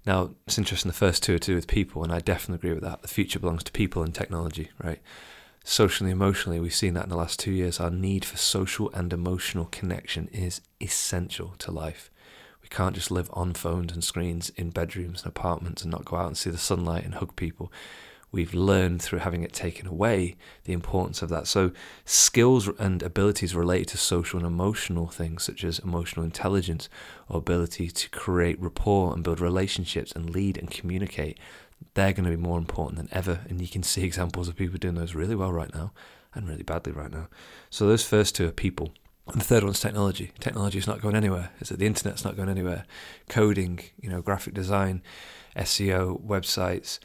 Now, 0.06 0.30
it's 0.46 0.58
interesting, 0.58 0.90
the 0.90 0.96
first 0.96 1.22
two 1.22 1.34
are 1.34 1.38
to 1.38 1.52
do 1.52 1.54
with 1.54 1.66
people, 1.66 2.02
and 2.02 2.12
I 2.12 2.20
definitely 2.20 2.56
agree 2.68 2.74
with 2.74 2.84
that. 2.84 3.02
The 3.02 3.08
future 3.08 3.38
belongs 3.38 3.64
to 3.64 3.72
people 3.72 4.02
and 4.02 4.14
technology, 4.14 4.70
right? 4.82 5.00
Socially, 5.64 6.10
emotionally, 6.10 6.60
we've 6.60 6.74
seen 6.74 6.92
that 6.94 7.04
in 7.04 7.10
the 7.10 7.16
last 7.16 7.40
two 7.40 7.52
years. 7.52 7.80
Our 7.80 7.90
need 7.90 8.24
for 8.24 8.36
social 8.36 8.90
and 8.92 9.12
emotional 9.12 9.64
connection 9.66 10.28
is 10.28 10.60
essential 10.80 11.54
to 11.58 11.70
life. 11.70 12.10
We 12.62 12.68
can't 12.68 12.94
just 12.94 13.10
live 13.10 13.30
on 13.32 13.54
phones 13.54 13.92
and 13.92 14.04
screens 14.04 14.50
in 14.56 14.70
bedrooms 14.70 15.22
and 15.22 15.28
apartments 15.28 15.82
and 15.82 15.90
not 15.90 16.04
go 16.04 16.16
out 16.16 16.28
and 16.28 16.36
see 16.36 16.50
the 16.50 16.58
sunlight 16.58 17.04
and 17.04 17.14
hug 17.14 17.36
people 17.36 17.72
we've 18.34 18.52
learned 18.52 19.00
through 19.00 19.20
having 19.20 19.44
it 19.44 19.52
taken 19.52 19.86
away 19.86 20.34
the 20.64 20.72
importance 20.72 21.22
of 21.22 21.28
that. 21.28 21.46
So, 21.46 21.70
skills 22.04 22.68
and 22.80 23.00
abilities 23.00 23.54
related 23.54 23.88
to 23.88 23.96
social 23.96 24.38
and 24.38 24.46
emotional 24.46 25.06
things, 25.06 25.44
such 25.44 25.62
as 25.62 25.78
emotional 25.78 26.24
intelligence 26.24 26.88
or 27.28 27.38
ability 27.38 27.88
to 27.90 28.10
create 28.10 28.60
rapport 28.60 29.14
and 29.14 29.22
build 29.22 29.40
relationships 29.40 30.10
and 30.12 30.30
lead 30.30 30.58
and 30.58 30.68
communicate, 30.68 31.38
they're 31.94 32.12
going 32.12 32.24
to 32.24 32.36
be 32.36 32.36
more 32.36 32.58
important 32.58 32.96
than 32.96 33.08
ever. 33.12 33.40
And 33.48 33.60
you 33.60 33.68
can 33.68 33.84
see 33.84 34.02
examples 34.10 34.48
of 34.48 34.56
people 34.56 34.78
doing 34.78 34.96
those 34.96 35.14
really 35.14 35.36
well 35.36 35.52
right 35.52 35.72
now 35.72 35.92
and 36.34 36.48
really 36.48 36.64
badly 36.64 36.92
right 36.92 37.12
now. 37.12 37.28
So, 37.70 37.86
those 37.86 38.04
first 38.04 38.34
two 38.34 38.48
are 38.48 38.52
people. 38.52 38.92
And 39.28 39.40
the 39.40 39.44
third 39.44 39.62
one's 39.62 39.80
technology. 39.80 40.32
Technology 40.40 40.78
is 40.78 40.88
not 40.88 41.00
going 41.00 41.14
anywhere. 41.14 41.50
Is 41.60 41.68
that 41.68 41.78
the 41.78 41.86
internet's 41.86 42.24
not 42.24 42.36
going 42.36 42.50
anywhere? 42.50 42.84
Coding, 43.28 43.80
you 43.98 44.10
know, 44.10 44.20
graphic 44.20 44.52
design, 44.52 45.02
SEO, 45.56 46.20
websites, 46.20 46.98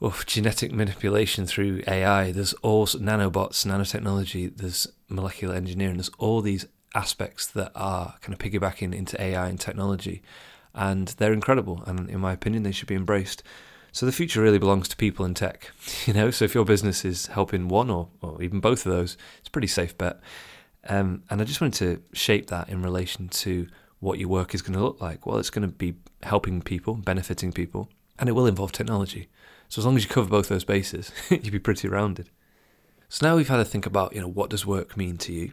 of 0.00 0.26
genetic 0.26 0.72
manipulation 0.72 1.46
through 1.46 1.82
AI. 1.86 2.32
There's 2.32 2.52
all 2.54 2.86
nanobots, 2.86 3.64
nanotechnology. 3.64 4.56
There's 4.56 4.86
molecular 5.08 5.54
engineering. 5.54 5.96
There's 5.96 6.10
all 6.18 6.40
these 6.40 6.66
aspects 6.94 7.46
that 7.48 7.72
are 7.74 8.14
kind 8.20 8.32
of 8.32 8.38
piggybacking 8.38 8.94
into 8.94 9.20
AI 9.20 9.48
and 9.48 9.58
technology, 9.58 10.22
and 10.74 11.08
they're 11.08 11.32
incredible. 11.32 11.82
And 11.86 12.08
in 12.10 12.20
my 12.20 12.32
opinion, 12.32 12.62
they 12.62 12.72
should 12.72 12.88
be 12.88 12.94
embraced. 12.94 13.42
So 13.92 14.06
the 14.06 14.12
future 14.12 14.42
really 14.42 14.58
belongs 14.58 14.88
to 14.88 14.96
people 14.96 15.24
in 15.24 15.34
tech, 15.34 15.70
you 16.06 16.12
know. 16.12 16.30
So 16.30 16.44
if 16.44 16.54
your 16.54 16.64
business 16.64 17.04
is 17.04 17.26
helping 17.26 17.68
one 17.68 17.90
or, 17.90 18.08
or 18.20 18.42
even 18.42 18.60
both 18.60 18.84
of 18.86 18.92
those, 18.92 19.16
it's 19.38 19.48
a 19.48 19.52
pretty 19.52 19.68
safe 19.68 19.96
bet. 19.96 20.20
Um, 20.88 21.22
and 21.30 21.40
I 21.40 21.44
just 21.44 21.60
wanted 21.60 21.78
to 21.78 22.16
shape 22.16 22.48
that 22.48 22.68
in 22.68 22.82
relation 22.82 23.28
to 23.28 23.68
what 24.00 24.18
your 24.18 24.28
work 24.28 24.54
is 24.54 24.60
going 24.60 24.74
to 24.74 24.84
look 24.84 25.00
like. 25.00 25.26
Well, 25.26 25.38
it's 25.38 25.50
going 25.50 25.66
to 25.66 25.74
be 25.74 25.94
helping 26.22 26.60
people, 26.60 26.94
benefiting 26.94 27.52
people, 27.52 27.88
and 28.18 28.28
it 28.28 28.32
will 28.32 28.46
involve 28.46 28.72
technology. 28.72 29.28
So 29.68 29.80
as 29.80 29.86
long 29.86 29.96
as 29.96 30.04
you 30.04 30.10
cover 30.10 30.28
both 30.28 30.48
those 30.48 30.64
bases, 30.64 31.10
you'd 31.30 31.50
be 31.50 31.58
pretty 31.58 31.88
rounded. 31.88 32.30
So 33.08 33.26
now 33.26 33.36
we've 33.36 33.48
had 33.48 33.56
to 33.56 33.64
think 33.64 33.86
about, 33.86 34.14
you 34.14 34.20
know, 34.20 34.28
what 34.28 34.50
does 34.50 34.66
work 34.66 34.96
mean 34.96 35.18
to 35.18 35.32
you? 35.32 35.52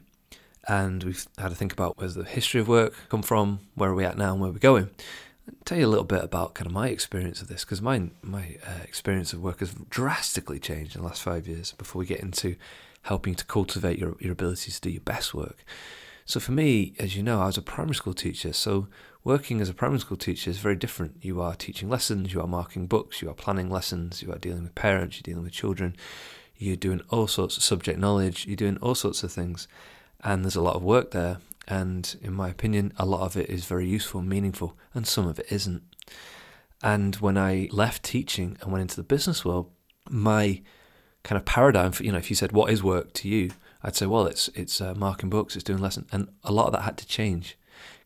And 0.68 1.02
we've 1.02 1.26
had 1.38 1.48
to 1.48 1.54
think 1.54 1.72
about 1.72 1.98
where's 1.98 2.14
the 2.14 2.24
history 2.24 2.60
of 2.60 2.68
work 2.68 2.94
come 3.08 3.22
from, 3.22 3.60
where 3.74 3.90
are 3.90 3.94
we 3.94 4.04
at 4.04 4.16
now, 4.16 4.32
and 4.32 4.40
where 4.40 4.50
we're 4.50 4.58
going. 4.58 4.90
I'll 5.48 5.54
tell 5.64 5.78
you 5.78 5.86
a 5.86 5.88
little 5.88 6.04
bit 6.04 6.22
about 6.22 6.54
kind 6.54 6.66
of 6.66 6.72
my 6.72 6.88
experience 6.88 7.42
of 7.42 7.48
this, 7.48 7.64
because 7.64 7.82
my 7.82 8.10
my 8.22 8.56
uh, 8.64 8.82
experience 8.84 9.32
of 9.32 9.42
work 9.42 9.58
has 9.58 9.74
drastically 9.90 10.60
changed 10.60 10.94
in 10.94 11.02
the 11.02 11.08
last 11.08 11.22
five 11.22 11.48
years. 11.48 11.72
Before 11.72 11.98
we 11.98 12.06
get 12.06 12.20
into 12.20 12.54
helping 13.02 13.34
to 13.34 13.44
cultivate 13.44 13.98
your 13.98 14.16
your 14.20 14.32
abilities 14.32 14.76
to 14.76 14.88
do 14.88 14.90
your 14.90 15.02
best 15.02 15.34
work. 15.34 15.64
So 16.24 16.38
for 16.38 16.52
me, 16.52 16.94
as 17.00 17.16
you 17.16 17.24
know, 17.24 17.40
I 17.40 17.46
was 17.46 17.58
a 17.58 17.62
primary 17.62 17.96
school 17.96 18.14
teacher, 18.14 18.52
so 18.52 18.86
working 19.24 19.60
as 19.60 19.68
a 19.68 19.74
primary 19.74 20.00
school 20.00 20.16
teacher 20.16 20.50
is 20.50 20.58
very 20.58 20.76
different. 20.76 21.16
You 21.22 21.40
are 21.40 21.54
teaching 21.54 21.88
lessons, 21.88 22.32
you 22.32 22.40
are 22.40 22.46
marking 22.46 22.86
books, 22.86 23.22
you 23.22 23.30
are 23.30 23.34
planning 23.34 23.70
lessons, 23.70 24.22
you 24.22 24.32
are 24.32 24.38
dealing 24.38 24.64
with 24.64 24.74
parents, 24.74 25.16
you're 25.16 25.22
dealing 25.34 25.44
with 25.44 25.52
children, 25.52 25.96
you're 26.56 26.76
doing 26.76 27.00
all 27.10 27.26
sorts 27.26 27.56
of 27.56 27.62
subject 27.62 27.98
knowledge, 27.98 28.46
you're 28.46 28.56
doing 28.56 28.78
all 28.78 28.94
sorts 28.94 29.22
of 29.22 29.32
things, 29.32 29.68
and 30.22 30.44
there's 30.44 30.56
a 30.56 30.62
lot 30.62 30.76
of 30.76 30.82
work 30.82 31.12
there. 31.12 31.38
And 31.68 32.16
in 32.20 32.32
my 32.32 32.48
opinion, 32.48 32.92
a 32.96 33.06
lot 33.06 33.20
of 33.20 33.36
it 33.36 33.48
is 33.48 33.64
very 33.64 33.86
useful 33.86 34.20
and 34.20 34.28
meaningful, 34.28 34.76
and 34.94 35.06
some 35.06 35.28
of 35.28 35.38
it 35.38 35.46
isn't. 35.50 35.82
And 36.82 37.14
when 37.16 37.38
I 37.38 37.68
left 37.70 38.02
teaching 38.02 38.56
and 38.60 38.72
went 38.72 38.82
into 38.82 38.96
the 38.96 39.04
business 39.04 39.44
world, 39.44 39.70
my 40.10 40.62
kind 41.22 41.38
of 41.38 41.44
paradigm 41.44 41.92
for 41.92 42.02
you 42.02 42.10
know, 42.10 42.18
if 42.18 42.28
you 42.28 42.34
said 42.34 42.50
what 42.50 42.72
is 42.72 42.82
work 42.82 43.12
to 43.14 43.28
you, 43.28 43.52
I'd 43.84 43.94
say, 43.94 44.06
well, 44.06 44.26
it's 44.26 44.48
it's 44.48 44.80
uh, 44.80 44.94
marking 44.94 45.30
books, 45.30 45.54
it's 45.54 45.62
doing 45.62 45.80
lessons, 45.80 46.08
and 46.10 46.28
a 46.42 46.52
lot 46.52 46.66
of 46.66 46.72
that 46.72 46.82
had 46.82 46.98
to 46.98 47.06
change 47.06 47.56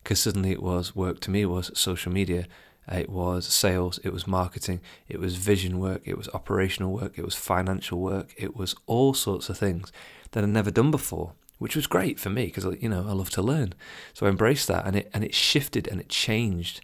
because 0.07 0.21
suddenly 0.21 0.51
it 0.51 0.63
was 0.63 0.95
work 0.95 1.19
to 1.19 1.29
me 1.29 1.45
was 1.45 1.69
social 1.77 2.13
media 2.13 2.47
uh, 2.89 2.95
it 2.95 3.09
was 3.09 3.45
sales, 3.45 3.99
it 4.05 4.13
was 4.13 4.25
marketing, 4.25 4.79
it 5.09 5.19
was 5.19 5.35
vision 5.35 5.77
work, 5.77 6.01
it 6.05 6.17
was 6.17 6.29
operational 6.29 6.93
work, 6.93 7.17
it 7.17 7.25
was 7.25 7.35
financial 7.35 7.99
work, 7.99 8.33
it 8.37 8.55
was 8.55 8.73
all 8.85 9.13
sorts 9.13 9.49
of 9.49 9.57
things 9.57 9.91
that 10.31 10.45
I'd 10.45 10.49
never 10.49 10.71
done 10.71 10.89
before, 10.89 11.33
which 11.57 11.75
was 11.75 11.85
great 11.85 12.17
for 12.17 12.29
me 12.29 12.45
because 12.45 12.63
you 12.79 12.87
know 12.87 13.05
I 13.05 13.11
love 13.11 13.29
to 13.31 13.41
learn. 13.41 13.73
So 14.13 14.25
I 14.25 14.29
embraced 14.29 14.69
that, 14.69 14.87
and 14.87 14.95
it 14.95 15.11
and 15.13 15.25
it 15.25 15.35
shifted 15.35 15.85
and 15.89 15.99
it 15.99 16.07
changed. 16.07 16.79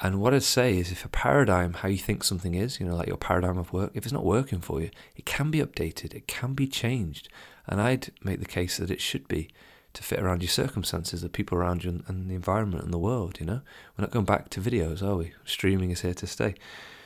And 0.00 0.20
what 0.20 0.32
I'd 0.32 0.44
say 0.44 0.78
is, 0.78 0.92
if 0.92 1.04
a 1.04 1.08
paradigm, 1.08 1.72
how 1.72 1.88
you 1.88 1.98
think 1.98 2.22
something 2.22 2.54
is, 2.54 2.78
you 2.78 2.86
know, 2.86 2.94
like 2.94 3.08
your 3.08 3.16
paradigm 3.16 3.58
of 3.58 3.72
work, 3.72 3.90
if 3.94 4.04
it's 4.04 4.12
not 4.12 4.24
working 4.24 4.60
for 4.60 4.80
you, 4.80 4.90
it 5.16 5.26
can 5.26 5.50
be 5.50 5.58
updated, 5.58 6.14
it 6.14 6.28
can 6.28 6.54
be 6.54 6.68
changed, 6.68 7.28
and 7.66 7.80
I'd 7.80 8.12
make 8.22 8.38
the 8.38 8.46
case 8.46 8.76
that 8.76 8.92
it 8.92 9.00
should 9.00 9.26
be 9.26 9.48
to 9.94 10.02
fit 10.02 10.20
around 10.20 10.42
your 10.42 10.48
circumstances, 10.48 11.22
the 11.22 11.28
people 11.28 11.58
around 11.58 11.84
you, 11.84 11.90
and, 11.90 12.04
and 12.08 12.30
the 12.30 12.34
environment 12.34 12.84
and 12.84 12.92
the 12.92 12.98
world. 12.98 13.38
You 13.40 13.46
know, 13.46 13.60
we're 13.96 14.02
not 14.02 14.10
going 14.10 14.24
back 14.24 14.48
to 14.50 14.60
videos, 14.60 15.02
are 15.02 15.16
we? 15.16 15.32
Streaming 15.44 15.90
is 15.90 16.00
here 16.00 16.14
to 16.14 16.26
stay. 16.26 16.54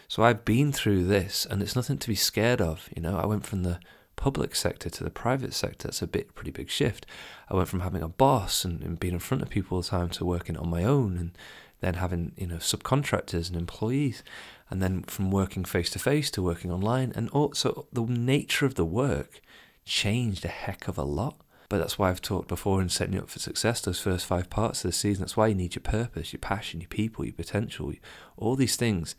So 0.09 0.23
I've 0.23 0.45
been 0.45 0.73
through 0.73 1.07
this, 1.07 1.47
and 1.49 1.63
it's 1.63 1.77
nothing 1.77 1.99
to 1.99 2.09
be 2.09 2.15
scared 2.15 2.61
of. 2.61 2.89
You 2.95 3.03
know, 3.03 3.19
I 3.19 3.27
went 3.27 3.45
from 3.45 3.63
the 3.63 3.81
public 4.15 4.55
sector 4.55 4.89
to 4.89 5.05
the 5.05 5.11
private 5.11 5.53
sector. 5.53 5.89
That's 5.89 6.03
a 6.03 6.07
bit 6.07 6.35
pretty 6.35 6.51
big 6.51 6.71
shift. 6.71 7.07
I 7.51 7.55
went 7.55 7.69
from 7.69 7.81
having 7.81 8.03
a 8.03 8.09
boss 8.09 8.65
and, 8.65 8.83
and 8.83 8.99
being 8.99 9.15
in 9.15 9.21
front 9.21 9.43
of 9.43 9.51
people 9.51 9.77
all 9.77 9.83
the 9.83 9.89
time 9.89 10.11
to 10.11 10.25
working 10.25 10.57
on 10.57 10.69
my 10.69 10.85
own, 10.85 11.17
and 11.17 11.39
then 11.81 11.95
having 11.95 12.33
you 12.37 12.47
know 12.47 12.57
subcontractors 12.57 13.49
and 13.49 13.57
employees, 13.57 14.23
and 14.71 14.83
then 14.83 15.03
from 15.03 15.31
working 15.31 15.65
face 15.65 15.91
to 15.91 15.99
face 15.99 16.31
to 16.33 16.43
working 16.43 16.73
online, 16.73 17.13
and 17.15 17.29
also 17.31 17.87
the 17.93 18.03
nature 18.03 18.67
of 18.67 18.77
the 18.77 18.85
work 18.85 19.41
changed 19.85 20.45
a 20.45 20.49
heck 20.49 20.89
of 20.89 20.99
a 20.99 21.05
lot. 21.05 21.37
But 21.77 21.83
that's 21.83 21.99
why 21.99 22.09
I've 22.09 22.23
talked 22.23 22.49
before 22.49 22.81
in 22.81 22.89
setting 22.89 23.13
you 23.13 23.21
up 23.21 23.29
for 23.29 23.39
success, 23.39 23.83
those 23.83 24.01
first 24.01 24.25
five 24.25 24.49
parts 24.49 24.83
of 24.83 24.89
the 24.89 24.97
season. 24.97 25.21
That's 25.21 25.37
why 25.37 25.49
you 25.49 25.55
need 25.55 25.75
your 25.75 25.83
purpose, 25.83 26.33
your 26.33 26.41
passion, 26.41 26.81
your 26.81 26.89
people, 26.89 27.23
your 27.23 27.35
potential, 27.35 27.93
all 28.39 28.57
these 28.57 28.77
things. 28.77 29.15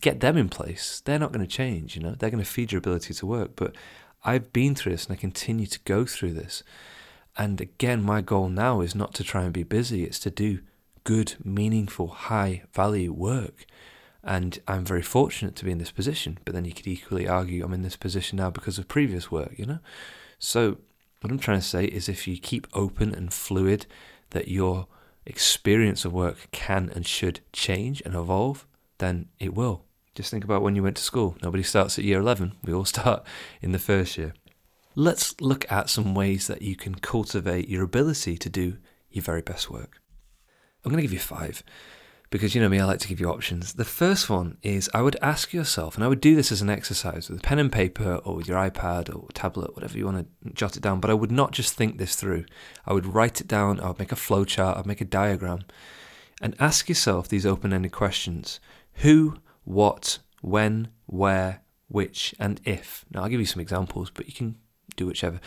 Get 0.00 0.20
them 0.20 0.38
in 0.38 0.48
place. 0.48 1.02
They're 1.04 1.18
not 1.18 1.30
going 1.30 1.46
to 1.46 1.56
change, 1.56 1.96
you 1.96 2.02
know, 2.02 2.12
they're 2.12 2.30
going 2.30 2.42
to 2.42 2.50
feed 2.50 2.72
your 2.72 2.78
ability 2.78 3.12
to 3.12 3.26
work. 3.26 3.50
But 3.54 3.76
I've 4.24 4.50
been 4.50 4.74
through 4.74 4.92
this 4.92 5.04
and 5.04 5.12
I 5.14 5.20
continue 5.20 5.66
to 5.66 5.78
go 5.80 6.06
through 6.06 6.32
this. 6.32 6.62
And 7.36 7.60
again, 7.60 8.02
my 8.02 8.22
goal 8.22 8.48
now 8.48 8.80
is 8.80 8.94
not 8.94 9.12
to 9.16 9.22
try 9.22 9.42
and 9.42 9.52
be 9.52 9.62
busy, 9.62 10.04
it's 10.04 10.20
to 10.20 10.30
do 10.30 10.60
good, 11.04 11.34
meaningful, 11.44 12.08
high 12.08 12.62
value 12.72 13.12
work. 13.12 13.66
And 14.24 14.58
I'm 14.66 14.86
very 14.86 15.02
fortunate 15.02 15.54
to 15.56 15.66
be 15.66 15.70
in 15.70 15.76
this 15.76 15.92
position, 15.92 16.38
but 16.46 16.54
then 16.54 16.64
you 16.64 16.72
could 16.72 16.86
equally 16.86 17.28
argue 17.28 17.62
I'm 17.62 17.74
in 17.74 17.82
this 17.82 17.96
position 17.96 18.38
now 18.38 18.48
because 18.48 18.78
of 18.78 18.88
previous 18.88 19.30
work, 19.30 19.52
you 19.58 19.66
know? 19.66 19.80
So 20.38 20.78
what 21.20 21.30
I'm 21.30 21.38
trying 21.38 21.60
to 21.60 21.66
say 21.66 21.84
is 21.84 22.08
if 22.08 22.26
you 22.26 22.38
keep 22.38 22.66
open 22.72 23.14
and 23.14 23.32
fluid, 23.32 23.86
that 24.30 24.48
your 24.48 24.86
experience 25.26 26.04
of 26.04 26.12
work 26.12 26.48
can 26.50 26.90
and 26.94 27.06
should 27.06 27.40
change 27.52 28.02
and 28.04 28.14
evolve, 28.14 28.66
then 28.98 29.28
it 29.38 29.54
will. 29.54 29.84
Just 30.14 30.30
think 30.30 30.44
about 30.44 30.62
when 30.62 30.74
you 30.74 30.82
went 30.82 30.96
to 30.96 31.02
school. 31.02 31.36
Nobody 31.42 31.62
starts 31.62 31.98
at 31.98 32.04
year 32.04 32.20
11, 32.20 32.52
we 32.62 32.72
all 32.72 32.84
start 32.96 33.24
in 33.60 33.72
the 33.72 33.78
first 33.78 34.16
year. 34.16 34.34
Let's 34.94 35.40
look 35.40 35.70
at 35.70 35.88
some 35.88 36.14
ways 36.14 36.46
that 36.48 36.62
you 36.62 36.74
can 36.74 36.96
cultivate 36.96 37.68
your 37.68 37.84
ability 37.84 38.36
to 38.38 38.48
do 38.48 38.78
your 39.10 39.22
very 39.22 39.42
best 39.42 39.70
work. 39.70 40.00
I'm 40.84 40.90
going 40.90 40.98
to 40.98 41.02
give 41.02 41.12
you 41.12 41.18
five 41.18 41.62
because 42.30 42.54
you 42.54 42.60
know 42.60 42.68
me, 42.68 42.78
I 42.78 42.84
like 42.84 43.00
to 43.00 43.08
give 43.08 43.18
you 43.18 43.28
options. 43.28 43.74
The 43.74 43.84
first 43.84 44.30
one 44.30 44.56
is 44.62 44.88
I 44.94 45.02
would 45.02 45.16
ask 45.20 45.52
yourself, 45.52 45.96
and 45.96 46.04
I 46.04 46.08
would 46.08 46.20
do 46.20 46.36
this 46.36 46.52
as 46.52 46.62
an 46.62 46.70
exercise 46.70 47.28
with 47.28 47.40
a 47.40 47.42
pen 47.42 47.58
and 47.58 47.72
paper 47.72 48.16
or 48.24 48.36
with 48.36 48.46
your 48.46 48.56
iPad 48.56 49.12
or 49.14 49.26
tablet, 49.34 49.74
whatever 49.74 49.98
you 49.98 50.06
want 50.06 50.28
to 50.44 50.52
jot 50.52 50.76
it 50.76 50.82
down, 50.82 51.00
but 51.00 51.10
I 51.10 51.14
would 51.14 51.32
not 51.32 51.50
just 51.50 51.74
think 51.74 51.98
this 51.98 52.14
through. 52.14 52.44
I 52.86 52.92
would 52.92 53.06
write 53.06 53.40
it 53.40 53.48
down, 53.48 53.80
I 53.80 53.88
would 53.88 53.98
make 53.98 54.12
a 54.12 54.16
flow 54.16 54.44
chart, 54.44 54.78
I'd 54.78 54.86
make 54.86 55.00
a 55.00 55.04
diagram, 55.04 55.64
and 56.40 56.54
ask 56.60 56.88
yourself 56.88 57.28
these 57.28 57.44
open 57.44 57.72
ended 57.72 57.92
questions 57.92 58.60
Who, 58.94 59.38
what, 59.64 60.20
when, 60.40 60.88
where, 61.06 61.62
which, 61.88 62.32
and 62.38 62.60
if. 62.64 63.04
Now, 63.10 63.22
I'll 63.24 63.28
give 63.28 63.40
you 63.40 63.46
some 63.46 63.60
examples, 63.60 64.10
but 64.10 64.28
you 64.28 64.32
can 64.32 64.56
do 64.96 65.06
whichever. 65.06 65.40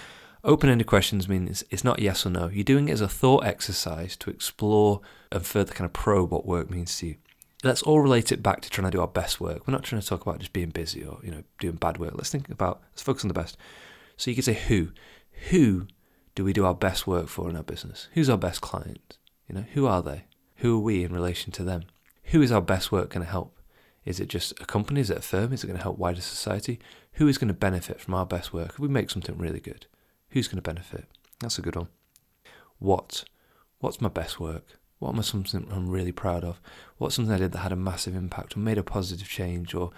Open 0.45 0.69
ended 0.69 0.88
questions 0.88 1.29
means 1.29 1.63
it's 1.69 1.85
not 1.85 2.00
yes 2.00 2.25
or 2.25 2.29
no. 2.29 2.50
You're 2.50 2.65
doing 2.65 2.89
it 2.89 2.91
as 2.91 3.00
a 3.00 3.07
thought 3.07 3.45
exercise 3.45 4.17
to 4.17 4.29
explore 4.29 5.00
and 5.31 5.45
further 5.45 5.73
kind 5.73 5.85
of 5.85 5.93
probe 5.93 6.33
what 6.33 6.45
work 6.45 6.69
means 6.69 6.97
to 6.97 7.07
you. 7.07 7.15
Let's 7.63 7.81
all 7.81 8.01
relate 8.01 8.29
it 8.33 8.43
back 8.43 8.59
to 8.59 8.69
trying 8.69 8.91
to 8.91 8.97
do 8.97 9.00
our 9.00 9.07
best 9.07 9.39
work. 9.39 9.65
We're 9.65 9.71
not 9.71 9.83
trying 9.83 10.01
to 10.01 10.07
talk 10.07 10.21
about 10.21 10.39
just 10.39 10.51
being 10.51 10.71
busy 10.71 11.01
or, 11.01 11.19
you 11.23 11.31
know, 11.31 11.43
doing 11.59 11.75
bad 11.75 11.97
work. 11.97 12.12
Let's 12.15 12.29
think 12.29 12.50
about, 12.50 12.81
let's 12.91 13.01
focus 13.01 13.23
on 13.23 13.29
the 13.29 13.33
best. 13.33 13.55
So 14.17 14.29
you 14.29 14.35
could 14.35 14.43
say 14.43 14.55
who. 14.55 14.89
Who 15.50 15.88
do 16.35 16.43
we 16.43 16.51
do 16.51 16.65
our 16.65 16.75
best 16.75 17.07
work 17.07 17.29
for 17.29 17.50
in 17.50 17.55
our 17.55 17.63
business? 17.63 18.09
Who's 18.12 18.29
our 18.29 18.38
best 18.38 18.59
client? 18.59 19.17
You 19.47 19.55
know, 19.55 19.65
who 19.73 19.88
are 19.88 20.01
they? 20.01 20.25
Who 20.57 20.75
are 20.75 20.83
we 20.83 21.05
in 21.05 21.13
relation 21.13 21.53
to 21.53 21.63
them? 21.63 21.85
Who 22.25 22.41
is 22.41 22.51
our 22.51 22.62
best 22.62 22.91
work 22.91 23.12
going 23.12 23.25
to 23.25 23.31
help? 23.31 23.57
Is 24.03 24.19
it 24.19 24.27
just 24.27 24.51
a 24.59 24.65
company? 24.65 25.00
Is 25.00 25.09
it 25.09 25.19
a 25.19 25.21
firm? 25.21 25.53
Is 25.53 25.63
it 25.63 25.67
going 25.67 25.77
to 25.77 25.83
help 25.83 25.97
wider 25.97 26.19
society? 26.19 26.79
Who 27.13 27.29
is 27.29 27.38
going 27.38 27.47
to 27.47 27.53
benefit 27.53 28.01
from 28.01 28.13
our 28.13 28.25
best 28.25 28.51
work 28.51 28.71
if 28.71 28.79
we 28.79 28.89
make 28.89 29.09
something 29.09 29.38
really 29.38 29.62
good? 29.62 29.85
Who's 30.34 30.48
going 30.48 30.58
to 30.58 30.63
benefit? 30.63 31.06
That's 31.42 31.60
a 31.60 31.62
good 31.62 31.75
one. 31.75 31.90
What? 32.80 33.24
What's 33.78 34.02
my 34.02 34.10
best 34.10 34.40
work? 34.40 34.80
What 34.98 35.10
am 35.10 35.20
I 35.20 35.22
something 35.22 35.68
I'm 35.72 35.88
really 35.88 36.12
proud 36.12 36.44
of? 36.44 36.60
What's 36.98 37.16
something 37.16 37.32
I 37.32 37.38
did 37.38 37.52
that 37.52 37.60
had 37.60 37.72
a 37.72 37.75
massive 37.75 38.16
impact 38.16 38.58
or 38.58 38.60
made 38.60 38.80
a 38.80 38.84
positive 38.84 39.30
change 39.30 39.75
or 39.75 39.92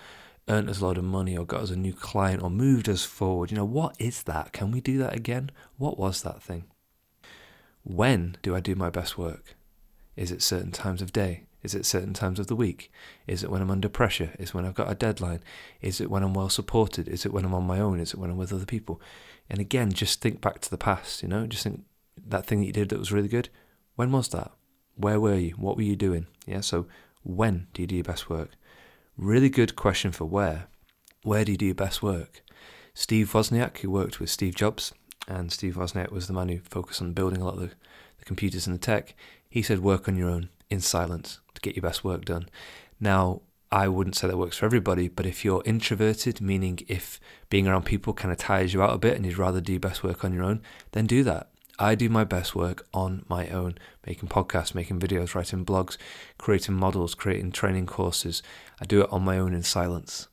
earned 0.49 0.69
us 0.69 0.81
a 0.81 0.85
lot 0.85 0.97
of 0.97 1.05
money 1.05 1.37
or 1.37 1.45
got 1.45 1.61
us 1.61 1.69
a 1.69 1.77
new 1.77 1.93
client 1.93 2.43
or 2.43 2.49
moved 2.49 2.89
us 2.89 3.05
forward? 3.05 3.49
You 3.49 3.55
know, 3.55 3.63
what 3.63 3.95
is 3.97 4.23
that? 4.23 4.51
Can 4.51 4.71
we 4.71 4.81
do 4.81 4.97
that 4.97 5.15
again? 5.15 5.51
What 5.77 5.97
was 5.97 6.21
that 6.23 6.43
thing? 6.43 6.65
When 7.83 8.35
do 8.41 8.57
I 8.57 8.59
do 8.59 8.75
my 8.75 8.89
best 8.89 9.17
work? 9.17 9.55
Is 10.17 10.33
it 10.33 10.41
certain 10.41 10.73
times 10.73 11.01
of 11.01 11.13
day? 11.13 11.43
Is 11.65 11.73
it 11.73 11.85
certain 11.85 12.13
times 12.13 12.37
of 12.37 12.45
the 12.45 12.55
week? 12.55 12.91
Is 13.25 13.43
it 13.43 13.49
when 13.49 13.59
I'm 13.59 13.71
under 13.71 13.89
pressure? 13.89 14.33
Is 14.37 14.49
it 14.49 14.53
when 14.53 14.65
I've 14.65 14.75
got 14.75 14.91
a 14.91 14.93
deadline? 14.93 15.41
Is 15.81 15.99
it 15.99 16.11
when 16.11 16.21
I'm 16.21 16.35
well 16.35 16.47
supported? 16.49 17.07
Is 17.07 17.25
it 17.25 17.33
when 17.33 17.43
I'm 17.43 17.55
on 17.55 17.65
my 17.65 17.79
own? 17.79 17.99
Is 17.99 18.13
it 18.13 18.19
when 18.19 18.29
I'm 18.29 18.37
with 18.37 18.53
other 18.53 18.67
people? 18.67 19.01
And 19.49 19.59
again, 19.59 19.91
just 19.91 20.21
think 20.21 20.41
back 20.41 20.59
to 20.59 20.69
the 20.69 20.77
past, 20.77 21.23
you 21.23 21.27
know, 21.27 21.47
just 21.47 21.63
think 21.63 21.83
that 22.27 22.45
thing 22.45 22.59
that 22.59 22.67
you 22.67 22.71
did 22.71 22.89
that 22.89 22.99
was 22.99 23.11
really 23.11 23.27
good. 23.27 23.49
When 23.95 24.11
was 24.11 24.29
that? 24.29 24.51
Where 24.95 25.19
were 25.19 25.37
you? 25.37 25.51
What 25.51 25.75
were 25.75 25.81
you 25.81 25.95
doing? 25.95 26.27
Yeah, 26.45 26.61
so 26.61 26.85
when 27.23 27.65
do 27.73 27.81
you 27.81 27.87
do 27.87 27.95
your 27.95 28.03
best 28.03 28.29
work? 28.29 28.51
Really 29.17 29.49
good 29.49 29.75
question 29.75 30.11
for 30.11 30.25
where. 30.25 30.67
Where 31.23 31.43
do 31.43 31.51
you 31.51 31.57
do 31.57 31.65
your 31.65 31.73
best 31.73 32.03
work? 32.03 32.43
Steve 32.93 33.31
Wozniak, 33.33 33.79
who 33.79 33.89
worked 33.89 34.19
with 34.19 34.29
Steve 34.29 34.53
Jobs, 34.53 34.93
and 35.27 35.51
Steve 35.51 35.75
Wozniak 35.75 36.11
was 36.11 36.27
the 36.27 36.33
man 36.33 36.49
who 36.49 36.59
focused 36.59 37.01
on 37.01 37.13
building 37.13 37.41
a 37.41 37.45
lot 37.45 37.55
of 37.55 37.61
the, 37.61 37.71
the 38.19 38.25
computers 38.25 38.67
and 38.67 38.75
the 38.75 38.79
tech. 38.79 39.15
He 39.49 39.63
said, 39.63 39.79
work 39.79 40.07
on 40.07 40.15
your 40.15 40.29
own 40.29 40.49
in 40.75 40.81
silence 40.81 41.39
to 41.55 41.61
get 41.61 41.75
your 41.75 41.81
best 41.81 42.03
work 42.03 42.25
done. 42.25 42.47
Now, 42.99 43.41
I 43.71 43.87
wouldn't 43.87 44.15
say 44.15 44.27
that 44.27 44.37
works 44.37 44.57
for 44.57 44.65
everybody, 44.65 45.07
but 45.07 45.25
if 45.25 45.43
you're 45.43 45.63
introverted, 45.65 46.39
meaning 46.39 46.79
if 46.87 47.19
being 47.49 47.67
around 47.67 47.85
people 47.85 48.13
kind 48.13 48.31
of 48.31 48.37
tires 48.37 48.73
you 48.73 48.81
out 48.81 48.93
a 48.93 48.99
bit 48.99 49.15
and 49.15 49.25
you'd 49.25 49.37
rather 49.37 49.59
do 49.59 49.73
your 49.73 49.79
best 49.79 50.03
work 50.03 50.23
on 50.23 50.33
your 50.33 50.43
own, 50.43 50.61
then 50.91 51.07
do 51.07 51.23
that. 51.23 51.49
I 51.77 51.95
do 51.95 52.07
my 52.07 52.23
best 52.23 52.55
work 52.55 52.87
on 52.93 53.25
my 53.27 53.49
own, 53.49 53.77
making 54.05 54.29
podcasts, 54.29 54.75
making 54.75 54.99
videos, 54.99 55.35
writing 55.35 55.65
blogs, 55.65 55.97
creating 56.37 56.75
models, 56.75 57.15
creating 57.15 57.51
training 57.51 57.85
courses. 57.85 58.41
I 58.79 58.85
do 58.85 59.01
it 59.01 59.11
on 59.11 59.23
my 59.23 59.37
own 59.37 59.53
in 59.53 59.63
silence. 59.63 60.29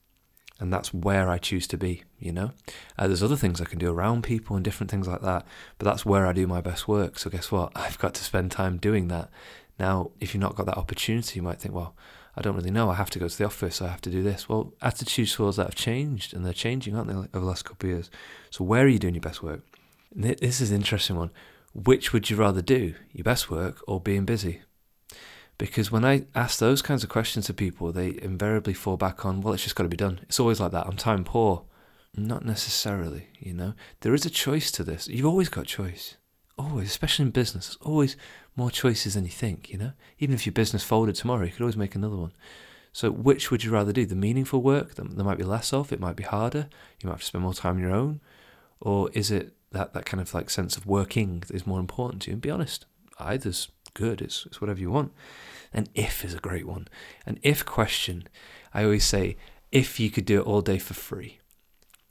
And 0.60 0.72
that's 0.72 0.94
where 0.94 1.28
I 1.28 1.38
choose 1.38 1.66
to 1.68 1.76
be, 1.76 2.04
you 2.20 2.30
know? 2.30 2.52
Uh, 2.96 3.08
there's 3.08 3.24
other 3.24 3.34
things 3.34 3.60
I 3.60 3.64
can 3.64 3.80
do 3.80 3.90
around 3.90 4.22
people 4.22 4.54
and 4.54 4.64
different 4.64 4.92
things 4.92 5.08
like 5.08 5.22
that, 5.22 5.44
but 5.78 5.84
that's 5.84 6.06
where 6.06 6.24
I 6.24 6.32
do 6.32 6.46
my 6.46 6.60
best 6.60 6.86
work. 6.86 7.18
So, 7.18 7.28
guess 7.28 7.50
what? 7.50 7.72
I've 7.76 7.98
got 7.98 8.14
to 8.14 8.22
spend 8.22 8.52
time 8.52 8.76
doing 8.76 9.08
that. 9.08 9.28
Now, 9.78 10.10
if 10.20 10.34
you've 10.34 10.40
not 10.40 10.54
got 10.54 10.66
that 10.66 10.76
opportunity, 10.78 11.38
you 11.38 11.42
might 11.42 11.60
think, 11.60 11.74
well, 11.74 11.96
I 12.36 12.40
don't 12.40 12.56
really 12.56 12.70
know. 12.70 12.90
I 12.90 12.94
have 12.94 13.10
to 13.10 13.18
go 13.18 13.28
to 13.28 13.38
the 13.38 13.44
office. 13.44 13.82
I 13.82 13.88
have 13.88 14.00
to 14.02 14.10
do 14.10 14.22
this. 14.22 14.48
Well, 14.48 14.72
attitudes 14.80 15.34
towards 15.34 15.56
that 15.56 15.66
have 15.66 15.74
changed, 15.74 16.34
and 16.34 16.44
they're 16.44 16.52
changing, 16.52 16.96
aren't 16.96 17.08
they, 17.08 17.14
over 17.14 17.28
the 17.32 17.40
last 17.40 17.64
couple 17.64 17.88
of 17.88 17.94
years? 17.94 18.10
So, 18.50 18.64
where 18.64 18.84
are 18.84 18.88
you 18.88 18.98
doing 18.98 19.14
your 19.14 19.22
best 19.22 19.42
work? 19.42 19.60
This 20.14 20.60
is 20.60 20.70
an 20.70 20.76
interesting 20.76 21.16
one. 21.16 21.30
Which 21.74 22.12
would 22.12 22.28
you 22.28 22.36
rather 22.36 22.62
do, 22.62 22.94
your 23.12 23.24
best 23.24 23.50
work 23.50 23.82
or 23.86 24.00
being 24.00 24.24
busy? 24.24 24.62
Because 25.58 25.92
when 25.92 26.04
I 26.04 26.26
ask 26.34 26.58
those 26.58 26.82
kinds 26.82 27.04
of 27.04 27.10
questions 27.10 27.46
to 27.46 27.54
people, 27.54 27.92
they 27.92 28.18
invariably 28.20 28.74
fall 28.74 28.96
back 28.96 29.24
on, 29.24 29.40
well, 29.40 29.54
it's 29.54 29.62
just 29.62 29.76
got 29.76 29.84
to 29.84 29.88
be 29.88 29.96
done. 29.96 30.20
It's 30.22 30.40
always 30.40 30.60
like 30.60 30.72
that. 30.72 30.86
I'm 30.86 30.96
time 30.96 31.24
poor. 31.24 31.64
Not 32.14 32.44
necessarily, 32.44 33.28
you 33.38 33.54
know. 33.54 33.74
There 34.00 34.12
is 34.12 34.26
a 34.26 34.30
choice 34.30 34.70
to 34.72 34.84
this. 34.84 35.08
You've 35.08 35.26
always 35.26 35.48
got 35.48 35.66
choice. 35.66 36.16
Always, 36.58 36.88
especially 36.88 37.26
in 37.26 37.30
business. 37.30 37.68
There's 37.68 37.78
always 37.80 38.16
more 38.56 38.70
choices 38.70 39.14
than 39.14 39.24
you 39.24 39.30
think, 39.30 39.70
you 39.70 39.78
know. 39.78 39.92
Even 40.18 40.34
if 40.34 40.46
your 40.46 40.52
business 40.52 40.84
folded 40.84 41.14
tomorrow, 41.14 41.44
you 41.44 41.52
could 41.52 41.62
always 41.62 41.76
make 41.76 41.94
another 41.94 42.16
one. 42.16 42.32
So, 42.92 43.10
which 43.10 43.50
would 43.50 43.64
you 43.64 43.70
rather 43.70 43.92
do? 43.92 44.04
The 44.04 44.14
meaningful 44.14 44.62
work 44.62 44.94
that 44.96 45.16
there 45.16 45.24
might 45.24 45.38
be 45.38 45.44
less 45.44 45.72
of, 45.72 45.92
it 45.92 46.00
might 46.00 46.16
be 46.16 46.24
harder, 46.24 46.68
you 47.00 47.08
might 47.08 47.14
have 47.14 47.20
to 47.20 47.26
spend 47.26 47.44
more 47.44 47.54
time 47.54 47.76
on 47.76 47.82
your 47.82 47.94
own, 47.94 48.20
or 48.80 49.10
is 49.14 49.30
it 49.30 49.54
that, 49.70 49.94
that 49.94 50.04
kind 50.04 50.20
of 50.20 50.34
like 50.34 50.50
sense 50.50 50.76
of 50.76 50.86
working 50.86 51.40
that 51.40 51.50
is 51.50 51.66
more 51.66 51.80
important 51.80 52.22
to 52.22 52.30
you? 52.30 52.34
And 52.34 52.42
be 52.42 52.50
honest, 52.50 52.84
either's 53.18 53.68
good, 53.94 54.20
it's, 54.20 54.44
it's 54.46 54.60
whatever 54.60 54.80
you 54.80 54.90
want. 54.90 55.12
And 55.72 55.88
if 55.94 56.24
is 56.24 56.34
a 56.34 56.38
great 56.38 56.66
one. 56.66 56.88
An 57.24 57.38
if 57.42 57.64
question, 57.64 58.28
I 58.74 58.84
always 58.84 59.04
say, 59.04 59.36
if 59.70 59.98
you 59.98 60.10
could 60.10 60.26
do 60.26 60.40
it 60.40 60.46
all 60.46 60.60
day 60.60 60.78
for 60.78 60.92
free, 60.92 61.38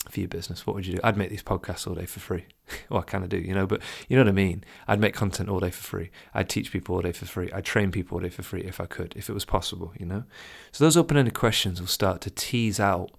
for 0.10 0.20
your 0.20 0.30
business, 0.30 0.66
what 0.66 0.76
would 0.76 0.86
you 0.86 0.96
do? 0.96 1.00
I'd 1.04 1.18
make 1.18 1.30
these 1.30 1.44
podcasts 1.44 1.88
all 1.88 1.96
day 1.96 2.06
for 2.06 2.20
free. 2.20 2.46
well, 2.90 3.02
I 3.02 3.04
kind 3.04 3.24
of 3.24 3.30
do, 3.30 3.38
you 3.38 3.54
know, 3.54 3.68
but 3.68 3.82
you 4.08 4.16
know 4.16 4.24
what 4.24 4.30
I 4.30 4.34
mean? 4.34 4.64
I'd 4.88 5.00
make 5.00 5.14
content 5.14 5.50
all 5.50 5.60
day 5.60 5.70
for 5.70 5.84
free. 5.84 6.12
I'd 6.34 6.50
teach 6.50 6.72
people 6.72 6.96
all 6.96 7.02
day 7.02 7.12
for 7.12 7.26
free. 7.26 7.52
I'd 7.52 7.66
train 7.66 7.92
people 7.92 8.18
all 8.18 8.22
day 8.22 8.30
for 8.30 8.44
free 8.44 8.62
if 8.62 8.80
I 8.80 8.86
could, 8.86 9.14
if 9.16 9.30
it 9.30 9.34
was 9.34 9.46
possible, 9.46 9.94
you 9.98 10.06
know? 10.06 10.24
So 10.72 10.84
those 10.84 10.98
open 10.98 11.18
ended 11.18 11.34
questions 11.34 11.80
will 11.80 11.88
start 11.88 12.22
to 12.22 12.30
tease 12.30 12.80
out 12.80 13.12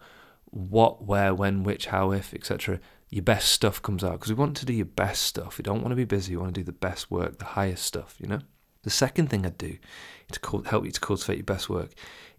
what, 0.47 1.05
where, 1.05 1.35
when, 1.35 1.63
which, 1.65 1.87
how, 1.87 2.13
if, 2.13 2.35
etc. 2.35 2.81
Your 3.11 3.23
best 3.23 3.49
stuff 3.53 3.81
comes 3.81 4.03
out 4.03 4.13
because 4.13 4.31
we 4.31 4.35
want 4.35 4.57
to 4.59 4.67
do 4.67 4.73
your 4.73 4.87
best 4.87 5.23
stuff. 5.23 5.59
We 5.59 5.63
don't 5.63 5.83
want 5.83 5.93
to 5.93 5.97
be 5.97 6.05
busy. 6.05 6.35
We 6.35 6.43
want 6.43 6.55
to 6.55 6.61
do 6.61 6.65
the 6.65 6.73
best 6.73 7.11
work, 7.11 7.39
the 7.39 7.45
highest 7.45 7.85
stuff, 7.85 8.17
you 8.19 8.27
know? 8.27 8.41
The 8.83 8.91
second 8.91 9.29
thing 9.29 9.47
I'd 9.47 9.59
do 9.59 9.79
to 10.33 10.63
help 10.67 10.85
you 10.85 10.91
to 10.91 11.01
cultivate 11.01 11.37
your 11.37 11.45
best 11.45 11.71
work 11.71 11.93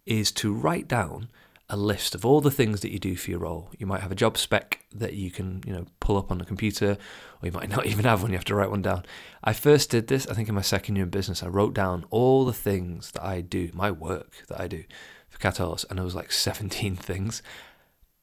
is 0.05 0.31
to 0.33 0.53
write 0.53 0.87
down 0.87 1.29
a 1.69 1.77
list 1.77 2.13
of 2.13 2.25
all 2.25 2.41
the 2.41 2.51
things 2.51 2.81
that 2.81 2.91
you 2.91 2.99
do 2.99 3.15
for 3.15 3.31
your 3.31 3.39
role. 3.39 3.71
You 3.77 3.85
might 3.85 4.01
have 4.01 4.11
a 4.11 4.15
job 4.15 4.37
spec 4.37 4.85
that 4.93 5.13
you 5.13 5.31
can, 5.31 5.63
you 5.65 5.73
know, 5.73 5.85
pull 5.99 6.17
up 6.17 6.29
on 6.29 6.37
the 6.37 6.45
computer, 6.45 6.97
or 7.41 7.45
you 7.45 7.51
might 7.51 7.69
not 7.75 7.85
even 7.85 8.05
have 8.05 8.21
one, 8.21 8.31
you 8.31 8.37
have 8.37 8.45
to 8.45 8.55
write 8.55 8.69
one 8.69 8.81
down. 8.81 9.05
I 9.43 9.53
first 9.53 9.89
did 9.89 10.07
this, 10.07 10.27
I 10.27 10.33
think 10.33 10.49
in 10.49 10.55
my 10.55 10.61
second 10.61 10.95
year 10.95 11.03
in 11.03 11.09
business, 11.09 11.41
I 11.41 11.47
wrote 11.47 11.73
down 11.73 12.05
all 12.09 12.45
the 12.45 12.53
things 12.53 13.11
that 13.11 13.23
I 13.23 13.41
do, 13.41 13.69
my 13.73 13.91
work 13.91 14.43
that 14.47 14.59
I 14.59 14.67
do 14.67 14.83
for 15.29 15.39
Catalyst, 15.39 15.85
and 15.89 15.99
it 15.99 16.03
was 16.03 16.15
like 16.15 16.31
17 16.31 16.95
things. 16.95 17.41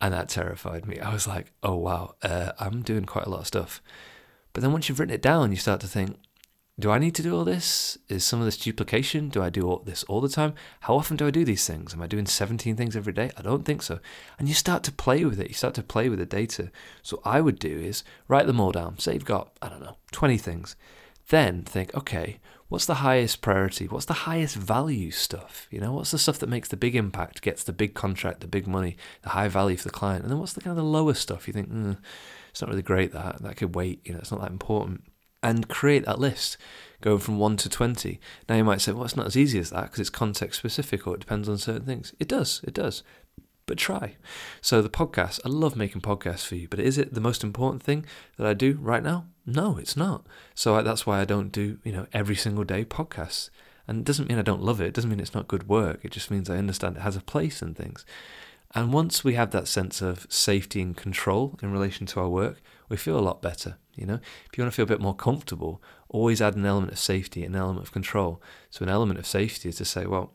And 0.02 0.14
that 0.14 0.30
terrified 0.30 0.87
me. 0.87 0.99
I 0.99 1.12
was 1.12 1.26
like, 1.26 1.52
oh 1.62 1.76
wow, 1.76 2.14
uh, 2.23 2.52
I'm 2.59 2.80
doing 2.80 3.04
quite 3.04 3.26
a 3.26 3.30
lot 3.30 3.40
of 3.40 3.47
stuff. 3.47 3.82
But 4.52 4.62
then 4.62 4.73
once 4.73 4.88
you've 4.88 4.99
written 4.99 5.14
it 5.14 5.23
down, 5.23 5.50
you 5.50 5.59
start 5.59 5.80
to 5.80 5.87
think, 5.87 6.16
do 6.80 6.90
I 6.90 6.99
need 6.99 7.14
to 7.16 7.22
do 7.22 7.37
all 7.37 7.44
this? 7.44 7.99
Is 8.08 8.25
some 8.25 8.40
of 8.40 8.44
this 8.44 8.56
duplication? 8.56 9.28
Do 9.28 9.42
I 9.42 9.50
do 9.50 9.68
all 9.68 9.82
this 9.84 10.02
all 10.04 10.20
the 10.20 10.28
time? 10.28 10.54
How 10.80 10.96
often 10.96 11.16
do 11.16 11.26
I 11.26 11.30
do 11.30 11.44
these 11.44 11.66
things? 11.66 11.94
Am 11.94 12.02
I 12.02 12.06
doing 12.06 12.26
17 12.26 12.76
things 12.76 12.96
every 12.96 13.12
day? 13.12 13.30
I 13.37 13.42
don't 13.42 13.64
think 13.64 13.82
so. 13.82 14.00
And 14.38 14.49
you 14.49 14.54
start 14.54 14.82
to 14.84 14.92
play 14.92 15.25
with 15.25 15.40
it. 15.40 15.49
You 15.49 15.54
start 15.54 15.75
to 15.75 15.82
play 15.82 16.08
with 16.08 16.18
the 16.18 16.26
data. 16.26 16.70
So 17.02 17.20
I 17.25 17.40
would 17.40 17.58
do 17.58 17.78
is 17.78 18.04
write 18.28 18.46
them 18.46 18.60
all 18.60 18.72
down. 18.72 18.99
Say 18.99 19.14
you've 19.14 19.25
got, 19.25 19.52
I 19.60 19.68
don't 19.68 19.82
know, 19.82 19.96
20 20.12 20.38
things. 20.38 20.76
Then 21.28 21.62
think, 21.62 21.94
okay, 21.94 22.40
what's 22.68 22.87
the 22.87 22.94
highest 22.94 23.40
priority? 23.40 23.87
What's 23.87 24.06
the 24.06 24.25
highest 24.25 24.56
value 24.56 25.10
stuff? 25.10 25.66
You 25.70 25.80
know, 25.80 25.92
what's 25.92 26.10
the 26.10 26.18
stuff 26.18 26.38
that 26.40 26.49
makes 26.49 26.68
the 26.68 26.76
big 26.76 26.96
impact, 26.96 27.42
gets 27.42 27.62
the 27.62 27.72
big 27.72 27.94
contract, 27.94 28.40
the 28.40 28.49
big 28.49 28.66
money, 28.66 28.96
the 29.22 29.30
high 29.30 29.49
value 29.49 29.76
for 29.76 29.84
the 29.84 29.90
client? 29.90 30.22
And 30.22 30.30
then 30.30 30.38
what's 30.38 30.54
the 30.54 30.60
kind 30.60 30.72
of 30.72 30.76
the 30.76 30.90
lower 30.90 31.14
stuff? 31.14 31.46
You 31.46 31.52
think, 31.52 31.70
mm, 31.70 31.99
it's 32.50 32.60
not 32.60 32.70
really 32.70 32.82
great 32.82 33.12
that. 33.12 33.42
That 33.42 33.56
could 33.56 33.75
wait. 33.75 34.00
You 34.04 34.14
know, 34.14 34.20
it's 34.20 34.32
not 34.32 34.40
that 34.40 34.50
important 34.50 35.04
and 35.42 35.68
create 35.68 36.04
that 36.04 36.18
list 36.18 36.56
going 37.00 37.18
from 37.18 37.38
1 37.38 37.56
to 37.59 37.68
20. 37.68 38.20
Now 38.49 38.56
you 38.56 38.64
might 38.64 38.80
say, 38.80 38.92
well, 38.92 39.04
it's 39.04 39.16
not 39.16 39.26
as 39.26 39.37
easy 39.37 39.59
as 39.59 39.70
that 39.70 39.85
because 39.85 40.00
it's 40.00 40.11
context 40.11 40.59
specific 40.59 41.06
or 41.06 41.14
it 41.14 41.20
depends 41.20 41.49
on 41.49 41.59
certain 41.59 41.87
things. 41.87 42.12
It 42.18 42.28
does, 42.28 42.61
it 42.64 42.75
does. 42.75 43.02
But 43.66 43.78
try. 43.78 44.16
So 44.61 44.82
the 44.82 44.90
podcast, 44.90 45.40
I 45.44 45.49
love 45.49 45.76
making 45.76 46.02
podcasts 46.02 46.44
for 46.44 46.56
you, 46.56 46.68
but 46.68 46.80
is 46.80 46.99
it 46.99 47.14
the 47.14 47.20
most 47.20 47.44
important 47.44 47.82
thing 47.82 48.04
that 48.37 48.47
I 48.47 48.52
do 48.52 48.76
right 48.80 49.02
now? 49.02 49.26
No, 49.47 49.78
it's 49.78 49.97
not. 49.97 50.26
So 50.54 50.76
I, 50.76 50.82
that's 50.82 51.06
why 51.06 51.20
I 51.20 51.25
don't 51.25 51.52
do, 51.52 51.78
you 51.85 51.92
know, 51.92 52.06
every 52.12 52.37
single 52.37 52.64
day 52.64 52.85
podcasts. 52.85 53.49
And 53.87 54.00
it 54.00 54.04
doesn't 54.04 54.28
mean 54.28 54.38
I 54.38 54.42
don't 54.42 54.62
love 54.62 54.80
it. 54.80 54.87
It 54.87 54.94
doesn't 54.94 55.11
mean 55.11 55.20
it's 55.20 55.35
not 55.35 55.49
good 55.49 55.68
work. 55.68 56.04
It 56.04 56.12
just 56.12 56.30
means 56.30 56.50
I 56.50 56.59
understand 56.59 56.97
it 56.97 57.02
has 57.02 57.16
a 57.16 57.20
place 57.20 57.62
and 57.62 57.76
things. 57.76 58.04
And 58.72 58.92
once 58.92 59.24
we 59.24 59.34
have 59.34 59.50
that 59.50 59.66
sense 59.66 60.00
of 60.00 60.26
safety 60.28 60.80
and 60.80 60.96
control 60.96 61.58
in 61.62 61.72
relation 61.72 62.06
to 62.06 62.20
our 62.20 62.28
work, 62.28 62.62
we 62.88 62.96
feel 62.96 63.18
a 63.18 63.20
lot 63.20 63.42
better. 63.42 63.78
You 63.96 64.06
know, 64.06 64.20
if 64.46 64.56
you 64.56 64.62
want 64.62 64.72
to 64.72 64.76
feel 64.76 64.84
a 64.84 64.86
bit 64.86 65.00
more 65.00 65.14
comfortable, 65.14 65.82
always 66.08 66.40
add 66.40 66.56
an 66.56 66.64
element 66.64 66.92
of 66.92 66.98
safety, 66.98 67.44
an 67.44 67.56
element 67.56 67.84
of 67.84 67.92
control. 67.92 68.40
So, 68.70 68.84
an 68.84 68.88
element 68.88 69.18
of 69.18 69.26
safety 69.26 69.68
is 69.68 69.76
to 69.76 69.84
say, 69.84 70.06
well, 70.06 70.34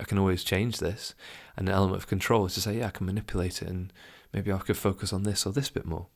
I 0.00 0.04
can 0.04 0.18
always 0.18 0.44
change 0.44 0.78
this. 0.78 1.14
And 1.56 1.68
an 1.68 1.74
element 1.74 1.96
of 1.96 2.08
control 2.08 2.46
is 2.46 2.54
to 2.54 2.60
say, 2.60 2.78
yeah, 2.78 2.88
I 2.88 2.90
can 2.90 3.06
manipulate 3.06 3.62
it 3.62 3.68
and 3.68 3.92
maybe 4.32 4.52
I 4.52 4.58
could 4.58 4.76
focus 4.76 5.12
on 5.12 5.22
this 5.22 5.46
or 5.46 5.52
this 5.52 5.70
bit 5.70 5.86
more. 5.86 6.08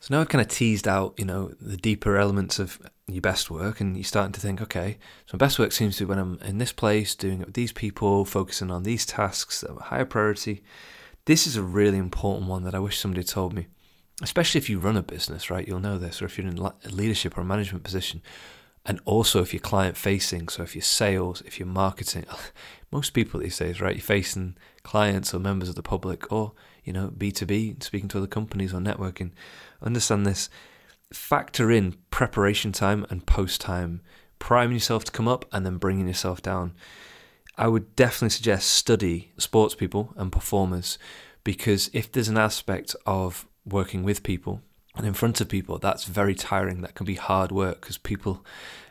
So 0.00 0.14
now 0.14 0.20
I've 0.20 0.28
kind 0.28 0.42
of 0.42 0.48
teased 0.48 0.86
out, 0.86 1.14
you 1.16 1.24
know, 1.24 1.52
the 1.60 1.76
deeper 1.76 2.16
elements 2.16 2.58
of 2.58 2.80
your 3.06 3.20
best 3.20 3.50
work, 3.50 3.80
and 3.80 3.96
you're 3.96 4.04
starting 4.04 4.32
to 4.32 4.40
think, 4.40 4.60
okay, 4.62 4.98
so 5.26 5.36
my 5.36 5.38
best 5.38 5.58
work 5.58 5.72
seems 5.72 5.96
to 5.96 6.04
be 6.04 6.08
when 6.08 6.18
I'm 6.18 6.38
in 6.42 6.58
this 6.58 6.72
place, 6.72 7.14
doing 7.14 7.40
it 7.40 7.46
with 7.46 7.54
these 7.54 7.72
people, 7.72 8.24
focusing 8.24 8.70
on 8.70 8.84
these 8.84 9.04
tasks 9.04 9.60
that 9.60 9.70
are 9.70 9.80
higher 9.80 10.04
priority. 10.04 10.62
This 11.24 11.46
is 11.46 11.56
a 11.56 11.62
really 11.62 11.98
important 11.98 12.48
one 12.48 12.64
that 12.64 12.74
I 12.74 12.78
wish 12.78 12.98
somebody 12.98 13.24
told 13.24 13.52
me 13.52 13.66
especially 14.22 14.58
if 14.58 14.68
you 14.68 14.78
run 14.78 14.96
a 14.96 15.02
business, 15.02 15.50
right? 15.50 15.66
You'll 15.66 15.80
know 15.80 15.98
this, 15.98 16.20
or 16.20 16.24
if 16.24 16.38
you're 16.38 16.46
in 16.46 16.58
a 16.58 16.72
leadership 16.88 17.36
or 17.36 17.42
a 17.42 17.44
management 17.44 17.84
position, 17.84 18.22
and 18.84 19.00
also 19.04 19.42
if 19.42 19.52
you're 19.52 19.60
client 19.60 19.96
facing, 19.96 20.48
so 20.48 20.62
if 20.62 20.74
you're 20.74 20.82
sales, 20.82 21.42
if 21.42 21.58
you're 21.58 21.68
marketing, 21.68 22.24
most 22.90 23.10
people 23.10 23.40
these 23.40 23.58
days, 23.58 23.80
right? 23.80 23.96
You're 23.96 24.02
facing 24.02 24.56
clients 24.82 25.32
or 25.34 25.38
members 25.38 25.68
of 25.68 25.74
the 25.74 25.82
public, 25.82 26.32
or 26.32 26.52
you 26.88 26.94
know, 26.94 27.12
B 27.16 27.30
two 27.30 27.46
B, 27.46 27.76
speaking 27.80 28.08
to 28.08 28.18
other 28.18 28.26
companies 28.26 28.72
or 28.72 28.80
networking. 28.80 29.30
Understand 29.82 30.26
this. 30.26 30.48
Factor 31.12 31.70
in 31.70 31.96
preparation 32.10 32.72
time 32.72 33.06
and 33.10 33.26
post 33.26 33.60
time, 33.60 34.00
priming 34.38 34.76
yourself 34.76 35.04
to 35.04 35.12
come 35.12 35.28
up 35.28 35.44
and 35.52 35.64
then 35.64 35.76
bringing 35.76 36.08
yourself 36.08 36.40
down. 36.42 36.72
I 37.56 37.68
would 37.68 37.94
definitely 37.94 38.30
suggest 38.30 38.70
study 38.70 39.32
sports 39.36 39.74
people 39.74 40.14
and 40.16 40.32
performers 40.32 40.98
because 41.44 41.90
if 41.92 42.10
there's 42.10 42.28
an 42.28 42.38
aspect 42.38 42.96
of 43.04 43.46
working 43.66 44.02
with 44.02 44.22
people 44.22 44.62
and 44.96 45.06
in 45.06 45.14
front 45.14 45.40
of 45.40 45.48
people, 45.48 45.78
that's 45.78 46.04
very 46.04 46.34
tiring. 46.34 46.80
That 46.80 46.94
can 46.94 47.06
be 47.06 47.16
hard 47.16 47.52
work 47.52 47.80
because 47.80 47.98
people, 47.98 48.44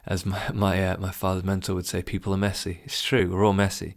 as 0.05 0.25
my 0.25 0.51
my, 0.53 0.87
uh, 0.87 0.97
my 0.97 1.11
father's 1.11 1.43
mentor 1.43 1.75
would 1.75 1.87
say, 1.87 2.01
people 2.01 2.33
are 2.33 2.37
messy. 2.37 2.81
It's 2.85 3.03
true, 3.03 3.31
we're 3.31 3.45
all 3.45 3.53
messy. 3.53 3.95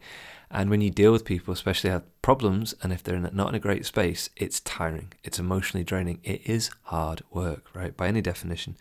And 0.50 0.68
when 0.68 0.80
you 0.80 0.90
deal 0.90 1.12
with 1.12 1.24
people, 1.24 1.54
especially 1.54 1.90
have 1.90 2.22
problems, 2.22 2.74
and 2.82 2.92
if 2.92 3.02
they're 3.02 3.18
not 3.18 3.48
in 3.50 3.54
a 3.54 3.60
great 3.60 3.86
space, 3.86 4.30
it's 4.36 4.60
tiring. 4.60 5.12
It's 5.22 5.38
emotionally 5.38 5.84
draining. 5.84 6.18
It 6.24 6.42
is 6.44 6.70
hard 6.84 7.22
work, 7.30 7.66
right? 7.72 7.96
By 7.96 8.08
any 8.08 8.20
definition. 8.20 8.76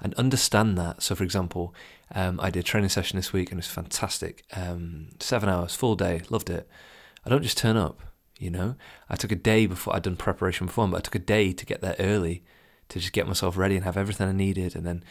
And 0.00 0.14
understand 0.14 0.78
that. 0.78 1.02
So, 1.02 1.16
for 1.16 1.24
example, 1.24 1.74
um, 2.14 2.38
I 2.40 2.50
did 2.50 2.60
a 2.60 2.62
training 2.62 2.90
session 2.90 3.16
this 3.16 3.32
week 3.32 3.50
and 3.50 3.58
it 3.58 3.64
was 3.64 3.66
fantastic. 3.66 4.44
Um, 4.54 5.08
seven 5.18 5.48
hours, 5.48 5.74
full 5.74 5.96
day, 5.96 6.22
loved 6.30 6.50
it. 6.50 6.68
I 7.26 7.30
don't 7.30 7.42
just 7.42 7.58
turn 7.58 7.76
up. 7.76 8.00
You 8.38 8.50
know, 8.50 8.76
I 9.10 9.16
took 9.16 9.32
a 9.32 9.36
day 9.36 9.66
before 9.66 9.96
I'd 9.96 10.04
done 10.04 10.16
preparation 10.16 10.66
before, 10.68 10.86
but 10.86 10.98
I 10.98 11.00
took 11.00 11.16
a 11.16 11.18
day 11.18 11.52
to 11.52 11.66
get 11.66 11.80
there 11.80 11.96
early 11.98 12.44
to 12.90 13.00
just 13.00 13.12
get 13.12 13.26
myself 13.26 13.56
ready 13.56 13.74
and 13.74 13.84
have 13.84 13.96
everything 13.96 14.28
I 14.28 14.32
needed. 14.32 14.76
And 14.76 14.86
then 14.86 15.02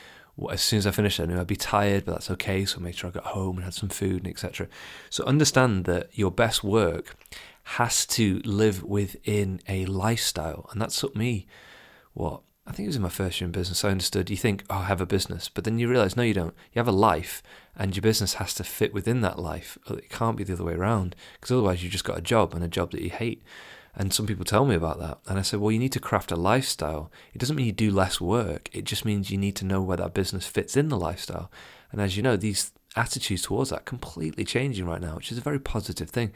as 0.51 0.61
soon 0.61 0.77
as 0.77 0.87
I 0.87 0.91
finished, 0.91 1.19
I 1.19 1.25
knew 1.25 1.39
I'd 1.39 1.47
be 1.47 1.55
tired, 1.55 2.05
but 2.05 2.13
that's 2.13 2.31
okay. 2.31 2.63
So 2.65 2.79
I 2.79 2.83
made 2.83 2.95
sure 2.95 3.09
I 3.09 3.13
got 3.13 3.25
home 3.25 3.57
and 3.57 3.63
had 3.65 3.73
some 3.73 3.89
food 3.89 4.17
and 4.23 4.27
etc. 4.27 4.67
So 5.09 5.23
understand 5.25 5.85
that 5.85 6.09
your 6.13 6.31
best 6.31 6.63
work 6.63 7.15
has 7.63 8.05
to 8.05 8.41
live 8.45 8.83
within 8.83 9.59
a 9.67 9.85
lifestyle, 9.85 10.69
and 10.71 10.81
that 10.81 10.91
took 10.91 11.15
me 11.15 11.47
what 12.13 12.41
I 12.65 12.71
think 12.71 12.85
it 12.85 12.89
was 12.89 12.95
in 12.97 13.01
my 13.01 13.09
first 13.09 13.39
year 13.39 13.45
in 13.45 13.51
business. 13.51 13.85
I 13.85 13.89
understood 13.89 14.29
you 14.29 14.37
think, 14.37 14.63
oh, 14.69 14.79
I 14.79 14.83
have 14.83 15.01
a 15.01 15.05
business, 15.05 15.49
but 15.49 15.63
then 15.63 15.79
you 15.79 15.87
realize, 15.87 16.17
no, 16.17 16.23
you 16.23 16.33
don't. 16.33 16.53
You 16.73 16.79
have 16.79 16.87
a 16.87 16.91
life, 16.91 17.41
and 17.75 17.95
your 17.95 18.01
business 18.01 18.35
has 18.35 18.53
to 18.55 18.63
fit 18.63 18.93
within 18.93 19.21
that 19.21 19.39
life. 19.39 19.77
It 19.89 20.09
can't 20.09 20.37
be 20.37 20.43
the 20.43 20.53
other 20.53 20.65
way 20.65 20.73
around, 20.73 21.15
because 21.33 21.51
otherwise 21.51 21.81
you've 21.81 21.93
just 21.93 22.03
got 22.03 22.17
a 22.17 22.21
job 22.21 22.53
and 22.53 22.63
a 22.63 22.67
job 22.67 22.91
that 22.91 23.01
you 23.01 23.09
hate. 23.09 23.41
And 23.99 24.13
some 24.13 24.27
people 24.27 24.45
tell 24.45 24.65
me 24.65 24.75
about 24.75 24.99
that. 24.99 25.17
And 25.27 25.39
I 25.39 25.41
said, 25.41 25.59
well, 25.59 25.71
you 25.71 25.79
need 25.79 25.91
to 25.93 25.99
craft 25.99 26.31
a 26.31 26.35
lifestyle. 26.35 27.11
It 27.33 27.39
doesn't 27.39 27.55
mean 27.55 27.65
you 27.65 27.71
do 27.71 27.89
less 27.89 28.21
work, 28.21 28.69
it 28.71 28.85
just 28.85 29.03
means 29.05 29.31
you 29.31 29.39
need 29.39 29.55
to 29.57 29.65
know 29.65 29.81
where 29.81 29.97
that 29.97 30.13
business 30.13 30.45
fits 30.45 30.77
in 30.77 30.89
the 30.89 30.97
lifestyle. 30.97 31.51
And 31.91 31.99
as 31.99 32.15
you 32.15 32.21
know, 32.21 32.37
these 32.37 32.71
attitudes 32.95 33.41
towards 33.41 33.71
that 33.71 33.85
completely 33.85 34.45
changing 34.45 34.85
right 34.85 35.01
now, 35.01 35.15
which 35.15 35.31
is 35.31 35.37
a 35.37 35.41
very 35.41 35.59
positive 35.59 36.09
thing. 36.09 36.31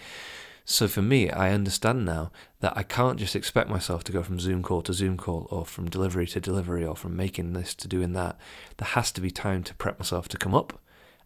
So 0.66 0.88
for 0.88 1.02
me, 1.02 1.30
I 1.30 1.52
understand 1.52 2.06
now 2.06 2.32
that 2.62 2.74
I 2.76 2.84
can't 2.84 3.20
just 3.20 3.36
expect 3.36 3.70
myself 3.70 4.04
to 4.06 4.12
go 4.12 4.24
from 4.24 4.40
Zoom 4.40 4.64
call 4.64 4.82
to 4.84 4.94
Zoom 4.94 5.18
call 5.18 5.48
or 5.52 5.66
from 5.66 5.90
delivery 5.90 6.28
to 6.28 6.40
delivery 6.40 6.86
or 6.86 6.96
from 6.96 7.16
making 7.16 7.54
this 7.54 7.76
to 7.76 7.88
doing 7.88 8.14
that. 8.14 8.40
There 8.78 8.88
has 8.88 9.12
to 9.14 9.22
be 9.22 9.32
time 9.32 9.64
to 9.64 9.76
prep 9.76 10.00
myself 10.00 10.28
to 10.30 10.38
come 10.38 10.56
up. 10.56 10.81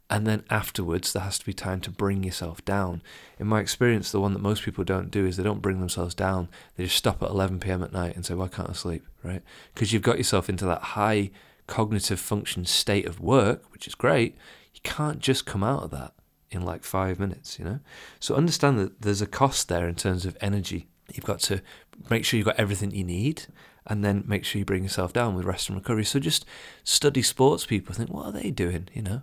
And 0.08 0.26
then 0.26 0.44
afterwards, 0.50 1.12
there 1.12 1.24
has 1.24 1.38
to 1.40 1.46
be 1.46 1.52
time 1.52 1.80
to 1.80 1.90
bring 1.90 2.22
yourself 2.22 2.64
down. 2.64 3.02
In 3.40 3.48
my 3.48 3.60
experience, 3.60 4.12
the 4.12 4.20
one 4.20 4.34
that 4.34 4.38
most 4.38 4.62
people 4.62 4.84
don't 4.84 5.10
do 5.10 5.26
is 5.26 5.36
they 5.36 5.42
don't 5.42 5.62
bring 5.62 5.80
themselves 5.80 6.14
down. 6.14 6.48
They 6.76 6.84
just 6.84 6.96
stop 6.96 7.22
at 7.22 7.30
11 7.30 7.58
p.m. 7.58 7.82
at 7.82 7.92
night 7.92 8.14
and 8.14 8.24
say, 8.24 8.34
Why 8.34 8.46
can't 8.46 8.70
I 8.70 8.74
sleep? 8.74 9.04
Right? 9.24 9.42
Because 9.74 9.92
you've 9.92 10.02
got 10.02 10.18
yourself 10.18 10.48
into 10.48 10.64
that 10.66 10.82
high 10.82 11.30
cognitive 11.66 12.20
function 12.20 12.64
state 12.64 13.06
of 13.06 13.20
work, 13.20 13.64
which 13.72 13.88
is 13.88 13.96
great. 13.96 14.36
You 14.74 14.80
can't 14.84 15.18
just 15.18 15.46
come 15.46 15.64
out 15.64 15.82
of 15.82 15.90
that 15.90 16.12
in 16.50 16.62
like 16.62 16.84
five 16.84 17.18
minutes, 17.18 17.58
you 17.58 17.64
know? 17.64 17.80
So 18.20 18.34
understand 18.36 18.78
that 18.78 19.02
there's 19.02 19.22
a 19.22 19.26
cost 19.26 19.68
there 19.68 19.88
in 19.88 19.96
terms 19.96 20.24
of 20.24 20.36
energy. 20.40 20.86
You've 21.12 21.24
got 21.24 21.40
to 21.40 21.62
make 22.10 22.24
sure 22.24 22.38
you've 22.38 22.46
got 22.46 22.60
everything 22.60 22.92
you 22.92 23.04
need 23.04 23.46
and 23.86 24.04
then 24.04 24.24
make 24.26 24.44
sure 24.44 24.58
you 24.58 24.64
bring 24.64 24.82
yourself 24.82 25.12
down 25.12 25.34
with 25.34 25.44
rest 25.44 25.68
and 25.68 25.78
recovery. 25.78 26.04
So 26.04 26.18
just 26.18 26.44
study 26.84 27.22
sports 27.22 27.66
people, 27.66 27.94
think, 27.94 28.10
what 28.10 28.26
are 28.26 28.32
they 28.32 28.50
doing, 28.50 28.88
you 28.92 29.02
know? 29.02 29.22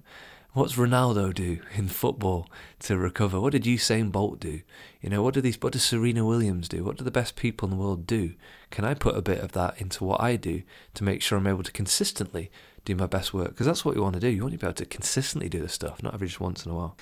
What's 0.53 0.75
Ronaldo 0.75 1.33
do 1.33 1.61
in 1.75 1.87
football 1.87 2.47
to 2.81 2.95
recover? 2.95 3.39
What 3.39 3.53
did 3.53 3.63
Usain 3.63 4.11
Bolt 4.11 4.39
do? 4.39 4.61
You 5.01 5.09
know, 5.09 5.23
what 5.23 5.33
do 5.33 5.41
these? 5.41 5.59
What 5.59 5.73
does 5.73 5.83
Serena 5.83 6.23
Williams 6.23 6.69
do? 6.69 6.83
What 6.83 6.97
do 6.97 7.03
the 7.03 7.09
best 7.09 7.35
people 7.35 7.67
in 7.67 7.71
the 7.71 7.83
world 7.83 8.05
do? 8.05 8.35
Can 8.69 8.85
I 8.85 8.93
put 8.93 9.17
a 9.17 9.21
bit 9.23 9.39
of 9.39 9.53
that 9.53 9.81
into 9.81 10.03
what 10.03 10.21
I 10.21 10.35
do 10.35 10.61
to 10.93 11.03
make 11.03 11.23
sure 11.23 11.39
I'm 11.39 11.47
able 11.47 11.63
to 11.63 11.71
consistently 11.71 12.51
do 12.85 12.95
my 12.95 13.07
best 13.07 13.33
work 13.33 13.49
because 13.49 13.65
that's 13.65 13.83
what 13.83 13.95
you 13.95 14.01
want 14.01 14.13
to 14.15 14.19
do. 14.19 14.27
You 14.27 14.43
want 14.43 14.53
to 14.53 14.59
be 14.59 14.65
able 14.65 14.75
to 14.75 14.85
consistently 14.85 15.49
do 15.49 15.59
this 15.59 15.73
stuff, 15.73 16.03
not 16.03 16.13
every 16.13 16.27
just 16.27 16.39
once 16.39 16.65
in 16.65 16.71
a 16.71 16.75
while. 16.75 16.97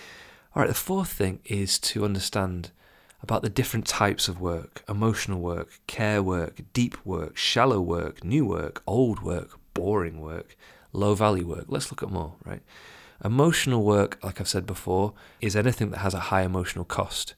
All 0.56 0.62
right, 0.62 0.68
the 0.68 0.74
fourth 0.74 1.12
thing 1.12 1.40
is 1.46 1.80
to 1.80 2.06
understand 2.06 2.72
about 3.24 3.42
the 3.42 3.50
different 3.50 3.86
types 3.86 4.28
of 4.28 4.42
work 4.42 4.84
emotional 4.88 5.40
work, 5.40 5.80
care 5.88 6.22
work, 6.22 6.62
deep 6.74 7.06
work, 7.06 7.38
shallow 7.38 7.82
work, 7.82 8.24
new 8.24 8.46
work, 8.46 8.82
old 8.88 9.22
work, 9.22 9.60
boring 9.74 10.22
work, 10.22 10.56
low 10.94 11.16
value 11.16 11.48
work. 11.48 11.66
Let's 11.68 11.92
look 11.92 12.04
at 12.04 12.10
more, 12.10 12.36
right? 12.46 12.62
Emotional 13.24 13.84
work, 13.84 14.20
like 14.24 14.40
I've 14.40 14.48
said 14.48 14.66
before, 14.66 15.14
is 15.40 15.56
anything 15.56 15.92
that 15.92 16.00
has 16.00 16.14
a 16.14 16.20
high 16.20 16.42
emotional 16.42 16.86
cost. 16.86 17.36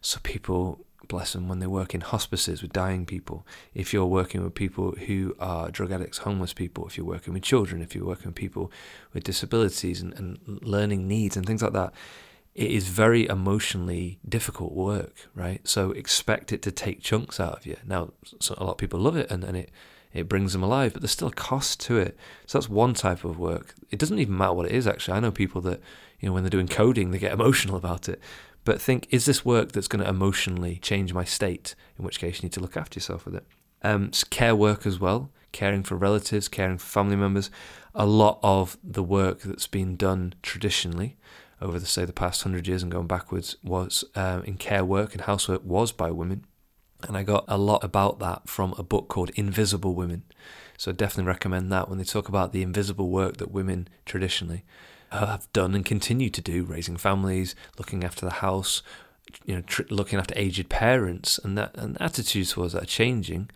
So 0.00 0.20
people 0.22 0.86
bless 1.08 1.32
them, 1.32 1.48
when 1.48 1.58
they 1.58 1.66
work 1.66 1.94
in 1.94 2.00
hospices 2.00 2.62
with 2.62 2.72
dying 2.72 3.06
people, 3.06 3.46
if 3.74 3.92
you're 3.92 4.06
working 4.06 4.42
with 4.42 4.54
people 4.54 4.92
who 5.06 5.34
are 5.38 5.70
drug 5.70 5.92
addicts, 5.92 6.18
homeless 6.18 6.52
people, 6.52 6.86
if 6.86 6.96
you're 6.96 7.06
working 7.06 7.34
with 7.34 7.42
children, 7.42 7.82
if 7.82 7.94
you're 7.94 8.04
working 8.04 8.26
with 8.26 8.34
people 8.34 8.70
with 9.12 9.24
disabilities 9.24 10.00
and, 10.00 10.12
and 10.14 10.38
learning 10.62 11.06
needs 11.06 11.36
and 11.36 11.46
things 11.46 11.62
like 11.62 11.72
that, 11.72 11.92
it 12.54 12.70
is 12.70 12.88
very 12.88 13.26
emotionally 13.28 14.18
difficult 14.26 14.72
work, 14.72 15.28
right? 15.34 15.66
So 15.68 15.90
expect 15.90 16.52
it 16.52 16.62
to 16.62 16.72
take 16.72 17.02
chunks 17.02 17.38
out 17.38 17.58
of 17.58 17.66
you. 17.66 17.76
Now, 17.86 18.12
so 18.40 18.54
a 18.56 18.64
lot 18.64 18.72
of 18.72 18.78
people 18.78 18.98
love 18.98 19.16
it 19.16 19.30
and, 19.30 19.44
and 19.44 19.56
it, 19.56 19.70
it 20.16 20.28
brings 20.28 20.52
them 20.52 20.62
alive, 20.62 20.92
but 20.92 21.02
there's 21.02 21.12
still 21.12 21.28
a 21.28 21.32
cost 21.32 21.80
to 21.80 21.98
it. 21.98 22.16
So 22.46 22.58
that's 22.58 22.68
one 22.68 22.94
type 22.94 23.24
of 23.24 23.38
work. 23.38 23.74
It 23.90 23.98
doesn't 23.98 24.18
even 24.18 24.36
matter 24.36 24.54
what 24.54 24.66
it 24.66 24.72
is, 24.72 24.86
actually. 24.86 25.16
I 25.16 25.20
know 25.20 25.30
people 25.30 25.60
that, 25.62 25.80
you 26.20 26.28
know, 26.28 26.32
when 26.32 26.42
they're 26.42 26.50
doing 26.50 26.68
coding, 26.68 27.10
they 27.10 27.18
get 27.18 27.32
emotional 27.40 27.76
about 27.76 28.08
it. 28.08 28.20
But 28.64 28.80
think, 28.80 29.06
is 29.10 29.26
this 29.26 29.44
work 29.44 29.72
that's 29.72 29.88
going 29.88 30.02
to 30.02 30.10
emotionally 30.10 30.78
change 30.78 31.12
my 31.12 31.24
state? 31.24 31.74
In 31.98 32.04
which 32.04 32.18
case, 32.18 32.38
you 32.38 32.46
need 32.46 32.52
to 32.54 32.60
look 32.60 32.76
after 32.76 32.96
yourself 32.96 33.24
with 33.24 33.36
it. 33.36 33.46
Um, 33.82 34.10
care 34.30 34.56
work 34.56 34.86
as 34.86 34.98
well, 34.98 35.30
caring 35.52 35.84
for 35.84 35.96
relatives, 35.96 36.48
caring 36.48 36.78
for 36.78 36.86
family 36.86 37.14
members. 37.14 37.50
A 37.94 38.06
lot 38.06 38.40
of 38.42 38.76
the 38.82 39.04
work 39.04 39.42
that's 39.42 39.68
been 39.68 39.96
done 39.96 40.34
traditionally 40.42 41.16
over 41.60 41.78
the 41.78 41.86
say 41.86 42.04
the 42.04 42.12
past 42.12 42.42
hundred 42.42 42.66
years 42.66 42.82
and 42.82 42.92
going 42.92 43.06
backwards 43.06 43.56
was 43.62 44.04
um, 44.14 44.42
in 44.42 44.56
care 44.56 44.84
work 44.84 45.12
and 45.12 45.22
housework 45.22 45.64
was 45.64 45.92
by 45.92 46.10
women, 46.10 46.44
and 47.06 47.16
I 47.16 47.22
got 47.22 47.44
a 47.48 47.58
lot 47.58 47.82
about 47.84 48.18
that 48.20 48.48
from 48.48 48.74
a 48.78 48.82
book 48.82 49.08
called 49.08 49.30
Invisible 49.30 49.94
Women. 49.94 50.22
So 50.78 50.90
I 50.90 50.94
definitely 50.94 51.28
recommend 51.28 51.72
that 51.72 51.88
when 51.88 51.98
they 51.98 52.04
talk 52.04 52.28
about 52.28 52.52
the 52.52 52.62
invisible 52.62 53.08
work 53.08 53.38
that 53.38 53.50
women 53.50 53.88
traditionally 54.04 54.64
have 55.10 55.50
done 55.52 55.74
and 55.74 55.84
continue 55.84 56.30
to 56.30 56.40
do, 56.40 56.64
raising 56.64 56.96
families, 56.96 57.54
looking 57.78 58.04
after 58.04 58.26
the 58.26 58.32
house, 58.32 58.82
you 59.44 59.54
know, 59.54 59.62
tr- 59.62 59.82
looking 59.90 60.18
after 60.18 60.34
aged 60.36 60.68
parents, 60.68 61.38
and 61.38 61.56
that 61.56 61.76
and 61.76 62.00
attitudes 62.00 62.52
towards 62.52 62.72
that 62.74 62.82
are 62.82 62.86
changing, 62.86 63.50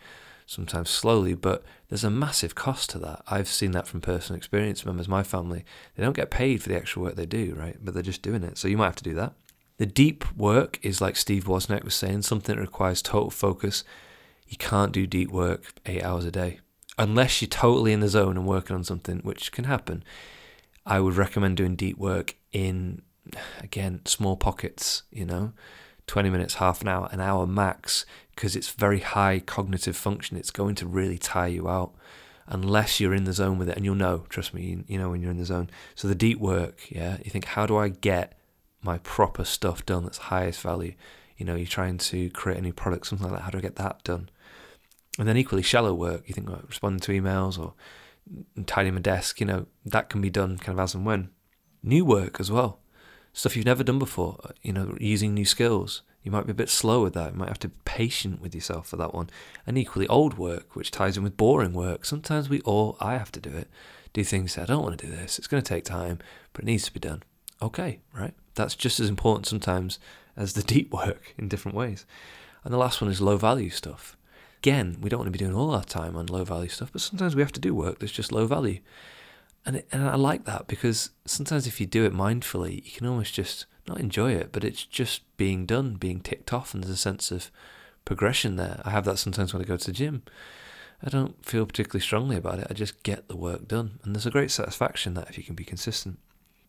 sometimes 0.47 0.91
slowly, 0.91 1.35
but 1.35 1.63
there's 1.89 2.05
a 2.05 2.11
massive 2.11 2.55
cost 2.55 2.91
to 2.91 2.99
that. 2.99 3.23
I've 3.29 3.49
seen 3.49 3.73
that 3.73 3.87
from 3.87 4.01
personal 4.01 4.37
experience. 4.37 4.85
Members 4.85 5.07
of 5.07 5.11
my 5.11 5.23
family, 5.23 5.65
they 5.95 6.03
don't 6.03 6.17
get 6.17 6.31
paid 6.31 6.63
for 6.63 6.69
the 6.69 6.77
extra 6.77 7.03
work 7.03 7.17
they 7.17 7.27
do, 7.27 7.55
right? 7.57 7.77
But 7.83 7.95
they're 7.95 8.03
just 8.03 8.23
doing 8.23 8.43
it. 8.43 8.59
So 8.59 8.69
you 8.69 8.77
might 8.77 8.87
have 8.87 8.97
to 8.97 9.05
do 9.05 9.15
that. 9.15 9.35
The 9.81 9.87
deep 9.87 10.31
work 10.37 10.79
is 10.83 11.01
like 11.01 11.17
Steve 11.17 11.45
Wozniak 11.45 11.85
was 11.85 11.95
saying, 11.95 12.21
something 12.21 12.55
that 12.55 12.61
requires 12.61 13.01
total 13.01 13.31
focus. 13.31 13.83
You 14.47 14.59
can't 14.59 14.93
do 14.93 15.07
deep 15.07 15.31
work 15.31 15.73
eight 15.87 16.03
hours 16.03 16.27
a 16.27 16.31
day 16.31 16.61
unless 16.99 17.41
you're 17.41 17.49
totally 17.49 17.95
in 17.95 18.01
the 18.01 18.09
zone 18.11 18.37
and 18.37 18.47
working 18.47 18.77
on 18.77 18.85
something, 18.85 19.21
which 19.21 19.53
can 19.53 19.65
happen. 19.65 20.05
I 20.85 21.01
would 21.01 21.17
recommend 21.17 21.57
doing 21.57 21.77
deep 21.77 21.97
work 21.97 22.35
in, 22.53 23.01
again, 23.63 24.03
small 24.05 24.37
pockets, 24.37 25.05
you 25.11 25.25
know, 25.25 25.55
20 26.09 26.29
minutes, 26.29 26.57
half 26.57 26.83
an 26.83 26.89
hour, 26.89 27.09
an 27.11 27.23
hour 27.23 27.47
max, 27.47 28.05
because 28.35 28.55
it's 28.55 28.69
very 28.69 29.01
high 29.01 29.41
cognitive 29.41 29.97
function. 29.97 30.37
It's 30.37 30.51
going 30.51 30.75
to 30.75 30.87
really 30.87 31.17
tire 31.17 31.49
you 31.49 31.71
out 31.71 31.95
unless 32.47 33.01
you're 33.01 33.15
in 33.15 33.25
the 33.25 33.33
zone 33.33 33.57
with 33.57 33.71
it. 33.71 33.77
And 33.77 33.87
you'll 33.87 33.95
know, 33.95 34.27
trust 34.29 34.53
me, 34.53 34.85
you, 34.87 34.99
know 34.99 35.09
when 35.09 35.23
you're 35.23 35.31
in 35.31 35.39
the 35.39 35.47
zone. 35.47 35.71
So 35.95 36.07
the 36.07 36.15
deep 36.15 36.39
work, 36.39 36.81
yeah, 36.91 37.17
you 37.25 37.31
think, 37.31 37.47
how 37.47 37.65
do 37.65 37.79
I 37.79 37.89
get 37.89 38.37
my 38.83 38.99
proper 38.99 39.45
stuff 39.45 39.85
done 39.87 40.05
that's 40.05 40.19
highest 40.19 40.61
value? 40.61 40.95
You 41.37 41.47
know, 41.47 41.55
you're 41.55 41.67
trying 41.67 41.99
to 41.99 42.31
create 42.31 42.59
a 42.59 42.63
new 42.63 42.73
product, 42.73 43.07
something 43.07 43.27
like 43.27 43.39
that. 43.39 43.45
How 43.45 43.51
do 43.51 43.59
I 43.59 43.63
get 43.63 43.77
that 43.77 44.03
done? 44.05 44.29
And 45.19 45.27
then 45.27 45.37
equally 45.37 45.63
shallow 45.63 45.95
work, 45.95 46.25
you 46.27 46.35
think, 46.35 46.49
like 46.49 46.69
responding 46.69 47.01
to 47.01 47.13
emails 47.13 47.59
or 47.59 47.75
tidying 48.67 48.95
my 48.95 49.01
desk, 49.01 49.41
you 49.41 49.47
know, 49.47 49.67
that 49.85 50.09
can 50.09 50.21
be 50.21 50.31
done 50.31 50.59
kind 50.59 50.79
of 50.79 50.83
as 50.83 50.95
and 50.95 51.05
when. 51.05 51.31
New 51.83 52.05
work 52.05 52.39
as 52.41 52.51
well, 52.51 52.81
stuff 53.33 53.57
you've 53.57 53.67
never 53.67 53.83
done 53.83 53.99
before, 53.99 54.39
you 54.63 54.73
know, 54.73 54.97
using 55.01 55.35
new 55.35 55.45
skills. 55.45 56.03
You 56.23 56.31
might 56.31 56.45
be 56.45 56.53
a 56.53 56.55
bit 56.55 56.69
slow 56.69 57.03
with 57.03 57.15
that. 57.15 57.33
You 57.33 57.39
might 57.39 57.49
have 57.49 57.59
to 57.61 57.69
be 57.69 57.77
patient 57.87 58.43
with 58.43 58.55
yourself 58.55 58.87
for 58.89 58.97
that 58.97 59.15
one. 59.15 59.31
And 59.67 59.79
equally, 59.79 60.07
old 60.09 60.37
work, 60.37 60.77
which 60.77 60.91
ties 60.91 61.17
in 61.17 61.23
with 61.23 61.39
boring 61.39 61.73
work. 61.73 62.05
Sometimes 62.05 62.51
we 62.51 62.61
all, 62.61 62.99
I 63.01 63.15
have 63.15 63.33
to 63.33 63.41
do 63.41 63.51
it, 63.51 63.69
do 64.13 64.23
things 64.23 64.59
I 64.59 64.67
don't 64.67 64.83
want 64.83 64.99
to 64.99 65.07
do 65.07 65.11
this. 65.11 65.39
It's 65.39 65.49
going 65.49 65.63
to 65.63 65.69
take 65.69 65.85
time, 65.85 66.19
but 66.53 66.65
it 66.65 66.67
needs 66.67 66.85
to 66.85 66.93
be 66.93 67.01
done. 67.01 67.23
Okay, 67.63 68.01
right? 68.13 68.35
That's 68.55 68.75
just 68.75 69.01
as 69.01 69.09
important 69.09 69.47
sometimes 69.47 69.99
as 70.37 70.55
the 70.55 70.63
deep 70.75 70.93
work 70.93 71.35
in 71.39 71.49
different 71.49 71.77
ways. 71.77 72.07
And 72.65 72.73
the 72.73 72.79
last 72.79 73.01
one 73.01 73.11
is 73.11 73.21
low 73.21 73.37
value 73.37 73.71
stuff. 73.71 74.17
Again, 74.59 74.99
we 75.01 75.09
don't 75.09 75.21
want 75.21 75.29
to 75.29 75.39
be 75.39 75.39
doing 75.39 75.55
all 75.55 75.71
our 75.71 75.85
time 75.85 76.17
on 76.17 76.27
low 76.27 76.45
value 76.45 76.69
stuff, 76.69 76.93
but 76.93 77.01
sometimes 77.01 77.35
we 77.35 77.43
have 77.43 77.53
to 77.53 77.61
do 77.61 77.75
work 77.75 77.99
that's 77.99 78.13
just 78.13 78.33
low 78.33 78.47
value. 78.47 78.81
And, 79.65 79.77
it, 79.77 79.89
and 79.93 80.03
I 80.09 80.17
like 80.17 80.45
that 80.45 80.69
because 80.69 81.11
sometimes 81.25 81.67
if 81.67 81.81
you 81.81 81.87
do 81.87 82.05
it 82.05 82.13
mindfully, 82.13 82.85
you 82.85 82.93
can 82.93 83.07
almost 83.07 83.35
just 83.35 83.67
not 83.89 84.01
enjoy 84.01 84.33
it, 84.33 84.53
but 84.53 84.65
it's 84.65 84.85
just 84.85 85.23
being 85.37 85.67
done, 85.67 85.95
being 85.95 86.21
ticked 86.21 86.53
off, 86.53 86.75
and 86.75 86.83
there's 86.83 86.93
a 86.93 86.97
sense 86.97 87.31
of 87.31 87.51
progression 88.05 88.57
there. 88.57 88.81
I 88.85 88.91
have 88.91 89.05
that 89.05 89.19
sometimes 89.19 89.53
when 89.53 89.63
I 89.63 89.67
go 89.67 89.77
to 89.77 89.87
the 89.87 89.93
gym. 89.93 90.23
I 91.03 91.09
don't 91.09 91.45
feel 91.45 91.65
particularly 91.65 92.03
strongly 92.03 92.37
about 92.37 92.59
it. 92.59 92.67
I 92.69 92.75
just 92.75 93.03
get 93.03 93.29
the 93.29 93.37
work 93.37 93.67
done. 93.67 94.01
And 94.03 94.15
there's 94.15 94.27
a 94.27 94.31
great 94.31 94.51
satisfaction 94.51 95.15
that 95.15 95.31
if 95.31 95.39
you 95.39 95.45
can 95.45 95.55
be 95.55 95.65
consistent. 95.65 96.19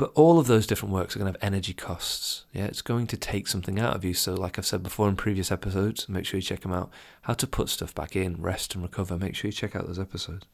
But 0.02 0.14
all 0.16 0.40
of 0.40 0.48
those 0.48 0.66
different 0.66 0.96
works 0.96 1.16
are 1.16 1.20
going 1.20 1.32
to 1.32 1.38
have 1.38 1.48
energy 1.48 1.76
costs. 1.76 2.46
Yeah, 2.54 2.66
it's 2.66 2.82
going 2.82 3.06
to 3.06 3.16
take 3.16 3.48
something 3.48 3.80
out 3.80 3.96
of 3.96 4.04
you. 4.04 4.16
So, 4.16 4.34
like 4.34 4.58
I've 4.58 4.66
said 4.66 4.82
before 4.82 5.08
in 5.08 5.16
previous 5.16 5.52
episodes, 5.52 6.10
make 6.10 6.26
sure 6.26 6.40
you 6.40 6.42
check 6.42 6.62
them 6.62 6.74
out. 6.74 6.90
How 7.22 7.36
to 7.36 7.46
put 7.46 7.70
stuff 7.70 7.94
back 7.94 8.16
in, 8.16 8.42
rest 8.42 8.74
and 8.74 8.82
recover. 8.82 9.16
Make 9.16 9.36
sure 9.36 9.50
you 9.50 9.54
check 9.54 9.76
out 9.76 9.86
those 9.86 10.00
episodes. 10.00 10.48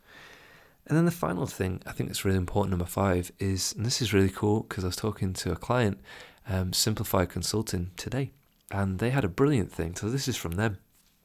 And 0.86 0.98
then 0.98 1.06
the 1.06 1.12
final 1.12 1.48
thing 1.48 1.82
I 1.86 1.94
think 1.94 2.10
that's 2.10 2.26
really 2.26 2.38
important, 2.38 2.72
number 2.72 2.84
five, 2.84 3.32
is, 3.40 3.72
and 3.72 3.86
this 3.86 4.02
is 4.02 4.12
really 4.12 4.28
cool 4.28 4.64
because 4.64 4.84
I 4.84 4.88
was 4.88 4.98
talking 4.98 5.32
to 5.36 5.54
a 5.54 5.56
client, 5.56 6.02
um, 6.50 6.74
Simplify 6.74 7.24
Consulting, 7.24 7.92
today, 7.96 8.32
and 8.70 9.00
they 9.00 9.12
had 9.12 9.24
a 9.24 9.30
brilliant 9.30 9.72
thing. 9.72 9.96
So, 9.96 10.10
this 10.10 10.28
is 10.28 10.36
from 10.36 10.56
them. 10.56 10.80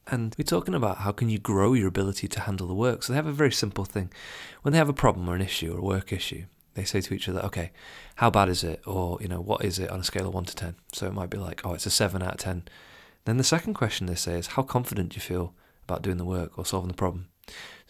And 0.06 0.32
we're 0.38 0.44
talking 0.44 0.74
about 0.74 0.98
how 0.98 1.11
can 1.11 1.28
you 1.28 1.40
grow 1.40 1.72
your 1.72 1.88
ability 1.88 2.28
to 2.28 2.40
handle 2.42 2.68
the 2.68 2.74
work. 2.74 3.02
So 3.02 3.12
they 3.12 3.16
have 3.16 3.26
a 3.26 3.32
very 3.32 3.50
simple 3.50 3.85
thing. 3.85 4.12
When 4.62 4.70
they 4.70 4.78
have 4.78 4.88
a 4.88 4.92
problem 4.92 5.28
or 5.28 5.35
an 5.35 5.42
issue 5.42 5.74
or 5.74 5.78
a 5.78 5.85
work 5.85 6.12
issue, 6.12 6.44
they 6.74 6.85
say 6.85 7.00
to 7.00 7.14
each 7.14 7.28
other, 7.28 7.40
okay, 7.40 7.72
how 8.16 8.30
bad 8.30 8.48
is 8.48 8.64
it? 8.64 8.80
Or, 8.87 9.18
you 9.20 9.28
know, 9.28 9.40
what 9.40 9.64
is 9.64 9.78
it 9.78 9.90
on 9.90 10.00
a 10.00 10.04
scale 10.04 10.28
of 10.28 10.35
1 10.35 10.44
to 10.46 10.56
10? 10.56 10.76
So 10.92 11.06
it 11.06 11.12
might 11.12 11.30
be 11.30 11.38
like, 11.38 11.64
oh, 11.64 11.74
it's 11.74 11.87
a 11.87 11.90
7 11.90 12.22
out 12.22 12.35
of 12.35 12.40
10. 12.40 12.64
Then 13.24 13.37
the 13.37 13.44
second 13.44 13.74
question 13.74 14.06
they 14.06 14.14
say 14.14 14.38
is, 14.38 14.48
how 14.48 14.62
confident 14.62 15.11
do 15.11 15.16
you 15.16 15.20
feel 15.20 15.54
about 15.85 16.02
doing 16.02 16.16
the 16.16 16.24
work 16.24 16.58
or 16.58 16.66
solving 16.66 16.88
the 16.88 16.94
problem? 16.94 17.28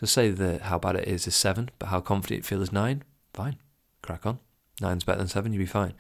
So 0.01 0.07
say 0.07 0.31
that 0.31 0.63
how 0.63 0.79
bad 0.79 0.97
it 0.97 1.07
is 1.07 1.27
is 1.27 1.35
7, 1.35 1.71
but 1.79 1.87
how 1.87 2.01
confident 2.01 2.39
you 2.39 2.43
feel 2.43 2.63
is 2.63 2.73
9, 2.73 3.05
fine, 3.33 3.57
crack 4.03 4.27
on. 4.27 4.41
Nine's 4.81 5.05
better 5.05 5.19
than 5.19 5.29
7, 5.29 5.53
you'd 5.53 5.59
be 5.61 5.67
fine. 5.67 5.95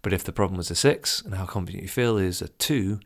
But 0.00 0.12
if 0.12 0.24
the 0.24 0.32
problem 0.32 0.56
was 0.56 0.70
a 0.70 0.74
6 0.74 1.22
and 1.22 1.34
how 1.34 1.44
confident 1.44 1.82
you 1.82 1.88
feel 1.88 2.16
is 2.16 2.40
a 2.40 2.48
2, 2.48 2.98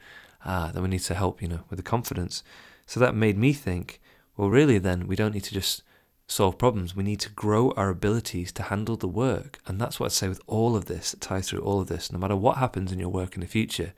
ah, 0.45 0.71
then 0.73 0.83
we 0.83 0.89
need 0.89 1.01
to 1.01 1.15
help, 1.15 1.43
you 1.43 1.49
know, 1.49 1.61
with 1.69 1.79
the 1.79 1.83
confidence. 1.83 2.43
So 2.87 3.01
that 3.01 3.15
made 3.15 3.37
me 3.37 3.53
think, 3.53 4.01
well, 4.37 4.51
really, 4.51 4.79
then 4.79 5.07
we 5.07 5.17
don't 5.17 5.35
need 5.35 5.45
to 5.45 5.55
just 5.55 5.83
solve 6.29 6.59
problems. 6.59 6.97
We 6.97 7.05
need 7.05 7.21
to 7.21 7.31
grow 7.31 7.71
our 7.73 7.89
abilities 7.89 8.53
to 8.53 8.65
handle 8.65 8.97
the 8.97 9.09
work. 9.09 9.59
And 9.67 9.81
that's 9.81 10.01
what 10.01 10.07
I 10.07 10.09
say 10.11 10.29
with 10.29 10.41
all 10.47 10.77
of 10.77 10.87
this, 10.87 11.15
it 11.15 11.21
ties 11.21 11.49
through 11.49 11.61
all 11.61 11.81
of 11.81 11.89
this. 11.89 12.11
No 12.11 12.19
matter 12.19 12.37
what 12.37 12.59
happens 12.59 12.93
in 12.93 12.99
your 12.99 13.09
work 13.09 13.35
in 13.35 13.41
the 13.41 13.47
future, 13.47 13.95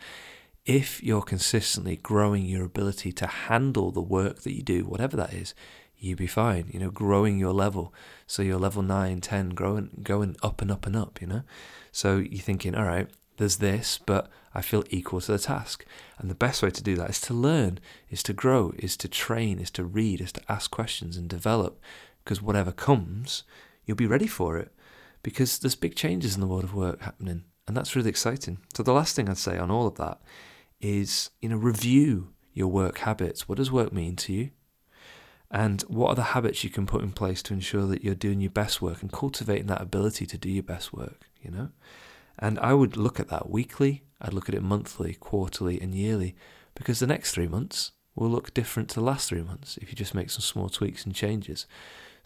if 0.66 1.02
you're 1.02 1.22
consistently 1.22 1.96
growing 1.96 2.44
your 2.44 2.64
ability 2.64 3.12
to 3.12 3.26
handle 3.26 3.90
the 3.90 4.02
work 4.02 4.42
that 4.42 4.54
you 4.54 4.62
do, 4.62 4.84
whatever 4.84 5.16
that 5.16 5.32
is, 5.32 5.54
you 5.96 6.14
will 6.14 6.18
be 6.18 6.26
fine. 6.26 6.68
You 6.70 6.80
know, 6.80 6.90
growing 6.90 7.38
your 7.38 7.54
level. 7.54 7.94
So 8.26 8.42
you're 8.42 8.58
level 8.58 8.82
9, 8.82 9.20
10, 9.20 9.50
growing, 9.50 9.90
going 10.02 10.36
up 10.42 10.60
and 10.60 10.70
up 10.70 10.86
and 10.86 10.94
up, 10.94 11.20
you 11.20 11.26
know? 11.26 11.42
So 11.90 12.18
you're 12.18 12.42
thinking, 12.42 12.74
all 12.74 12.84
right, 12.84 13.08
there's 13.38 13.56
this, 13.56 13.98
but 14.04 14.28
I 14.54 14.60
feel 14.60 14.84
equal 14.90 15.20
to 15.22 15.32
the 15.32 15.38
task. 15.38 15.84
And 16.18 16.28
the 16.28 16.34
best 16.34 16.62
way 16.62 16.70
to 16.70 16.82
do 16.82 16.96
that 16.96 17.10
is 17.10 17.20
to 17.22 17.34
learn, 17.34 17.78
is 18.10 18.22
to 18.24 18.32
grow, 18.32 18.74
is 18.76 18.96
to 18.98 19.08
train, 19.08 19.58
is 19.58 19.70
to 19.72 19.84
read, 19.84 20.20
is 20.20 20.32
to 20.32 20.42
ask 20.48 20.70
questions 20.70 21.16
and 21.16 21.28
develop 21.28 21.80
because 22.28 22.42
whatever 22.42 22.70
comes, 22.70 23.42
you'll 23.86 23.96
be 23.96 24.06
ready 24.06 24.26
for 24.26 24.58
it 24.58 24.70
because 25.22 25.58
there's 25.58 25.74
big 25.74 25.94
changes 25.94 26.34
in 26.34 26.42
the 26.42 26.46
world 26.46 26.62
of 26.62 26.74
work 26.74 27.00
happening 27.00 27.42
and 27.66 27.74
that's 27.74 27.96
really 27.96 28.10
exciting. 28.10 28.58
So 28.76 28.82
the 28.82 28.92
last 28.92 29.16
thing 29.16 29.30
I'd 29.30 29.38
say 29.38 29.56
on 29.56 29.70
all 29.70 29.86
of 29.86 29.94
that 29.94 30.20
is, 30.78 31.30
you 31.40 31.48
know, 31.48 31.56
review 31.56 32.34
your 32.52 32.68
work 32.68 32.98
habits. 32.98 33.48
What 33.48 33.56
does 33.56 33.72
work 33.72 33.94
mean 33.94 34.14
to 34.16 34.34
you? 34.34 34.50
And 35.50 35.80
what 35.88 36.10
are 36.10 36.16
the 36.16 36.34
habits 36.34 36.62
you 36.62 36.68
can 36.68 36.86
put 36.86 37.02
in 37.02 37.12
place 37.12 37.42
to 37.44 37.54
ensure 37.54 37.86
that 37.86 38.04
you're 38.04 38.14
doing 38.14 38.42
your 38.42 38.50
best 38.50 38.82
work 38.82 39.00
and 39.00 39.10
cultivating 39.10 39.68
that 39.68 39.80
ability 39.80 40.26
to 40.26 40.36
do 40.36 40.50
your 40.50 40.62
best 40.62 40.92
work, 40.92 41.30
you 41.40 41.50
know? 41.50 41.70
And 42.38 42.58
I 42.58 42.74
would 42.74 42.98
look 42.98 43.18
at 43.18 43.28
that 43.28 43.48
weekly, 43.48 44.04
I'd 44.20 44.34
look 44.34 44.50
at 44.50 44.54
it 44.54 44.62
monthly, 44.62 45.14
quarterly, 45.14 45.80
and 45.80 45.94
yearly, 45.94 46.36
because 46.74 46.98
the 46.98 47.06
next 47.06 47.32
three 47.32 47.48
months 47.48 47.92
will 48.14 48.28
look 48.28 48.52
different 48.52 48.90
to 48.90 48.96
the 48.96 49.06
last 49.06 49.30
three 49.30 49.42
months 49.42 49.78
if 49.78 49.88
you 49.88 49.96
just 49.96 50.14
make 50.14 50.28
some 50.28 50.42
small 50.42 50.68
tweaks 50.68 51.04
and 51.04 51.14
changes. 51.14 51.66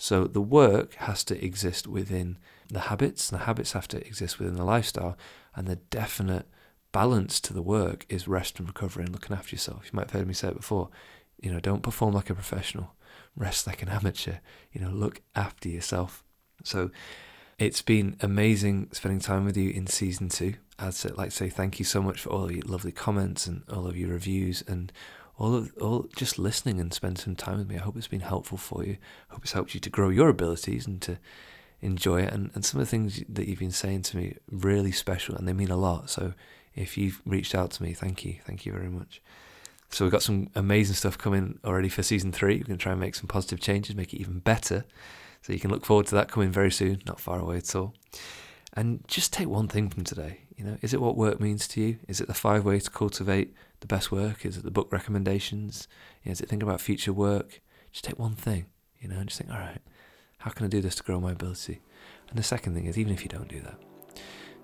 So 0.03 0.25
the 0.25 0.41
work 0.41 0.95
has 0.95 1.23
to 1.27 1.45
exist 1.45 1.87
within 1.87 2.37
the 2.67 2.81
habits, 2.81 3.31
and 3.31 3.39
the 3.39 3.45
habits 3.45 3.71
have 3.71 3.87
to 3.87 4.05
exist 4.05 4.41
within 4.41 4.57
the 4.57 4.65
lifestyle, 4.65 5.17
and 5.55 5.69
the 5.69 5.77
definite 5.77 6.49
balance 6.91 7.39
to 7.43 7.55
the 7.55 7.63
work 7.63 8.05
is 8.09 8.27
rest 8.27 8.59
and 8.59 8.67
recovery 8.67 9.05
and 9.05 9.13
looking 9.13 9.37
after 9.37 9.55
yourself. 9.55 9.85
You 9.85 9.91
might 9.97 10.11
have 10.11 10.19
heard 10.19 10.27
me 10.27 10.35
say 10.35 10.49
it 10.49 10.57
before. 10.57 10.89
You 11.41 11.53
know, 11.53 11.61
don't 11.61 11.85
perform 11.85 12.15
like 12.15 12.31
a 12.31 12.35
professional, 12.35 12.97
rest 13.37 13.69
like 13.69 13.81
an 13.81 13.91
amateur. 13.91 14.39
You 14.73 14.81
know, 14.81 14.91
look 14.91 15.21
after 15.37 15.69
yourself. 15.69 16.25
So 16.65 16.91
it's 17.61 17.81
been 17.81 18.17
amazing 18.19 18.89
spending 18.91 19.21
time 19.21 19.45
with 19.45 19.57
you 19.57 19.71
in 19.71 19.87
season 19.87 20.31
two. 20.31 20.55
I'd 20.81 20.97
like 21.17 21.31
to 21.31 21.37
say 21.37 21.49
thank 21.49 21.79
you 21.79 21.85
so 21.85 22.03
much 22.03 22.23
for 22.23 22.31
all 22.31 22.51
your 22.51 22.65
lovely 22.67 22.91
comments 22.91 23.47
and 23.47 23.63
all 23.73 23.87
of 23.87 23.97
your 23.97 24.09
reviews 24.09 24.65
and 24.67 24.91
all 25.39 25.55
of 25.55 25.73
all 25.81 26.07
just 26.17 26.39
listening 26.39 26.81
and 26.81 26.93
spend 26.93 27.19
some 27.19 27.37
time 27.37 27.59
with 27.59 27.69
me. 27.69 27.77
I 27.77 27.81
hope 27.81 27.97
it's 27.97 28.09
been 28.09 28.21
helpful 28.21 28.59
for 28.59 28.85
you. 28.85 28.97
I 29.31 29.35
hope 29.35 29.43
it's 29.43 29.53
helped 29.53 29.75
you 29.75 29.81
to 29.81 29.91
grow 29.91 30.09
your 30.09 30.29
abilities 30.29 30.87
and 30.87 31.01
to 31.03 31.19
enjoy 31.81 32.23
it. 32.23 32.33
And, 32.33 32.51
and 32.55 32.65
some 32.65 32.81
of 32.81 32.87
the 32.87 32.91
things 32.91 33.23
that 33.29 33.49
you've 33.49 33.59
been 33.59 33.71
saying 33.71 34.03
to 34.03 34.17
me 34.17 34.37
really 34.51 34.93
special 34.93 35.35
and 35.35 35.49
they 35.49 35.53
mean 35.53 35.71
a 35.71 35.77
lot. 35.77 36.11
So 36.11 36.35
if 36.75 36.97
you've 36.97 37.21
reached 37.27 37.55
out 37.55 37.71
to 37.73 37.83
me, 37.83 37.93
thank 37.93 38.25
you. 38.25 38.37
Thank 38.47 38.65
you 38.65 38.73
very 38.73 38.89
much. 38.89 39.21
So 39.91 40.05
we've 40.05 40.13
got 40.13 40.23
some 40.23 40.49
amazing 40.55 40.95
stuff 40.95 41.19
coming 41.19 41.59
already 41.65 41.91
for 41.91 42.03
season 42.03 42.33
three. 42.33 42.59
We're 42.59 42.75
to 42.75 42.77
try 42.77 42.93
and 42.93 43.01
make 43.01 43.15
some 43.15 43.27
positive 43.27 43.61
changes, 43.61 43.95
make 43.95 44.15
it 44.15 44.21
even 44.21 44.39
better. 44.39 44.85
So 45.43 45.53
you 45.53 45.61
can 45.61 45.71
look 45.71 45.85
forward 45.85 46.07
to 46.07 46.15
that 46.15 46.31
coming 46.31 46.51
very 46.51 46.71
soon, 46.71 47.03
not 47.05 47.21
far 47.21 47.41
away 47.41 47.59
at 47.59 47.75
all. 47.75 47.95
And 48.75 49.07
just 49.07 49.33
take 49.33 49.49
one 49.49 49.69
thing 49.69 49.91
from 49.91 50.05
today. 50.05 50.43
You 50.63 50.69
know, 50.71 50.79
is 50.81 50.95
it 50.95 51.01
what 51.01 51.17
work 51.17 51.41
means 51.41 51.67
to 51.69 51.81
you? 51.81 51.99
Is 52.07 52.21
it 52.21 52.29
the 52.29 52.35
five 52.35 52.65
ways 52.65 52.85
to 52.85 52.91
cultivate 52.91 53.53
the 53.81 53.89
best 53.89 54.13
work? 54.13 54.47
Is 54.47 54.57
it 54.57 54.63
the 54.63 54.71
book 54.71 54.93
recommendations? 54.93 55.89
You 56.23 56.29
know, 56.29 56.33
is 56.35 56.41
it 56.41 56.49
thinking 56.49 56.69
about 56.69 56.81
future 56.81 57.13
work? 57.13 57.61
Just 57.91 58.05
take 58.05 58.17
one 58.17 58.37
thing, 58.37 58.67
you 59.01 59.09
know, 59.09 59.17
and 59.17 59.29
just 59.29 59.41
think, 59.41 59.51
all 59.51 59.59
right, 59.59 59.81
how 60.39 60.53
can 60.53 60.65
I 60.65 60.69
do 60.69 60.81
this 60.81 60.95
to 60.97 61.03
grow 61.03 61.19
my 61.19 61.33
ability? 61.33 61.81
And 62.31 62.39
the 62.39 62.45
second 62.45 62.75
thing 62.75 62.85
is, 62.85 62.97
even 62.97 63.13
if 63.13 63.25
you 63.25 63.29
don't 63.29 63.49
do 63.49 63.61
that, 63.63 63.75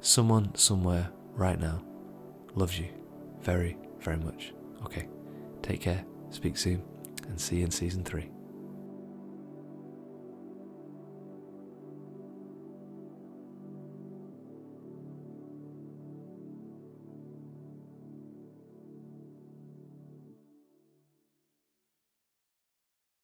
someone 0.01 0.55
somewhere 0.55 1.11
right 1.33 1.59
now 1.59 1.83
loves 2.55 2.79
you 2.79 2.91
very, 3.41 3.77
very 3.99 4.19
much. 4.19 4.53
Okay, 4.85 5.09
take 5.63 5.81
care, 5.81 6.05
speak 6.31 6.57
soon, 6.57 6.81
and 7.27 7.41
see 7.41 7.57
you 7.57 7.65
in 7.65 7.73
season 7.73 8.05
three. 8.05 8.31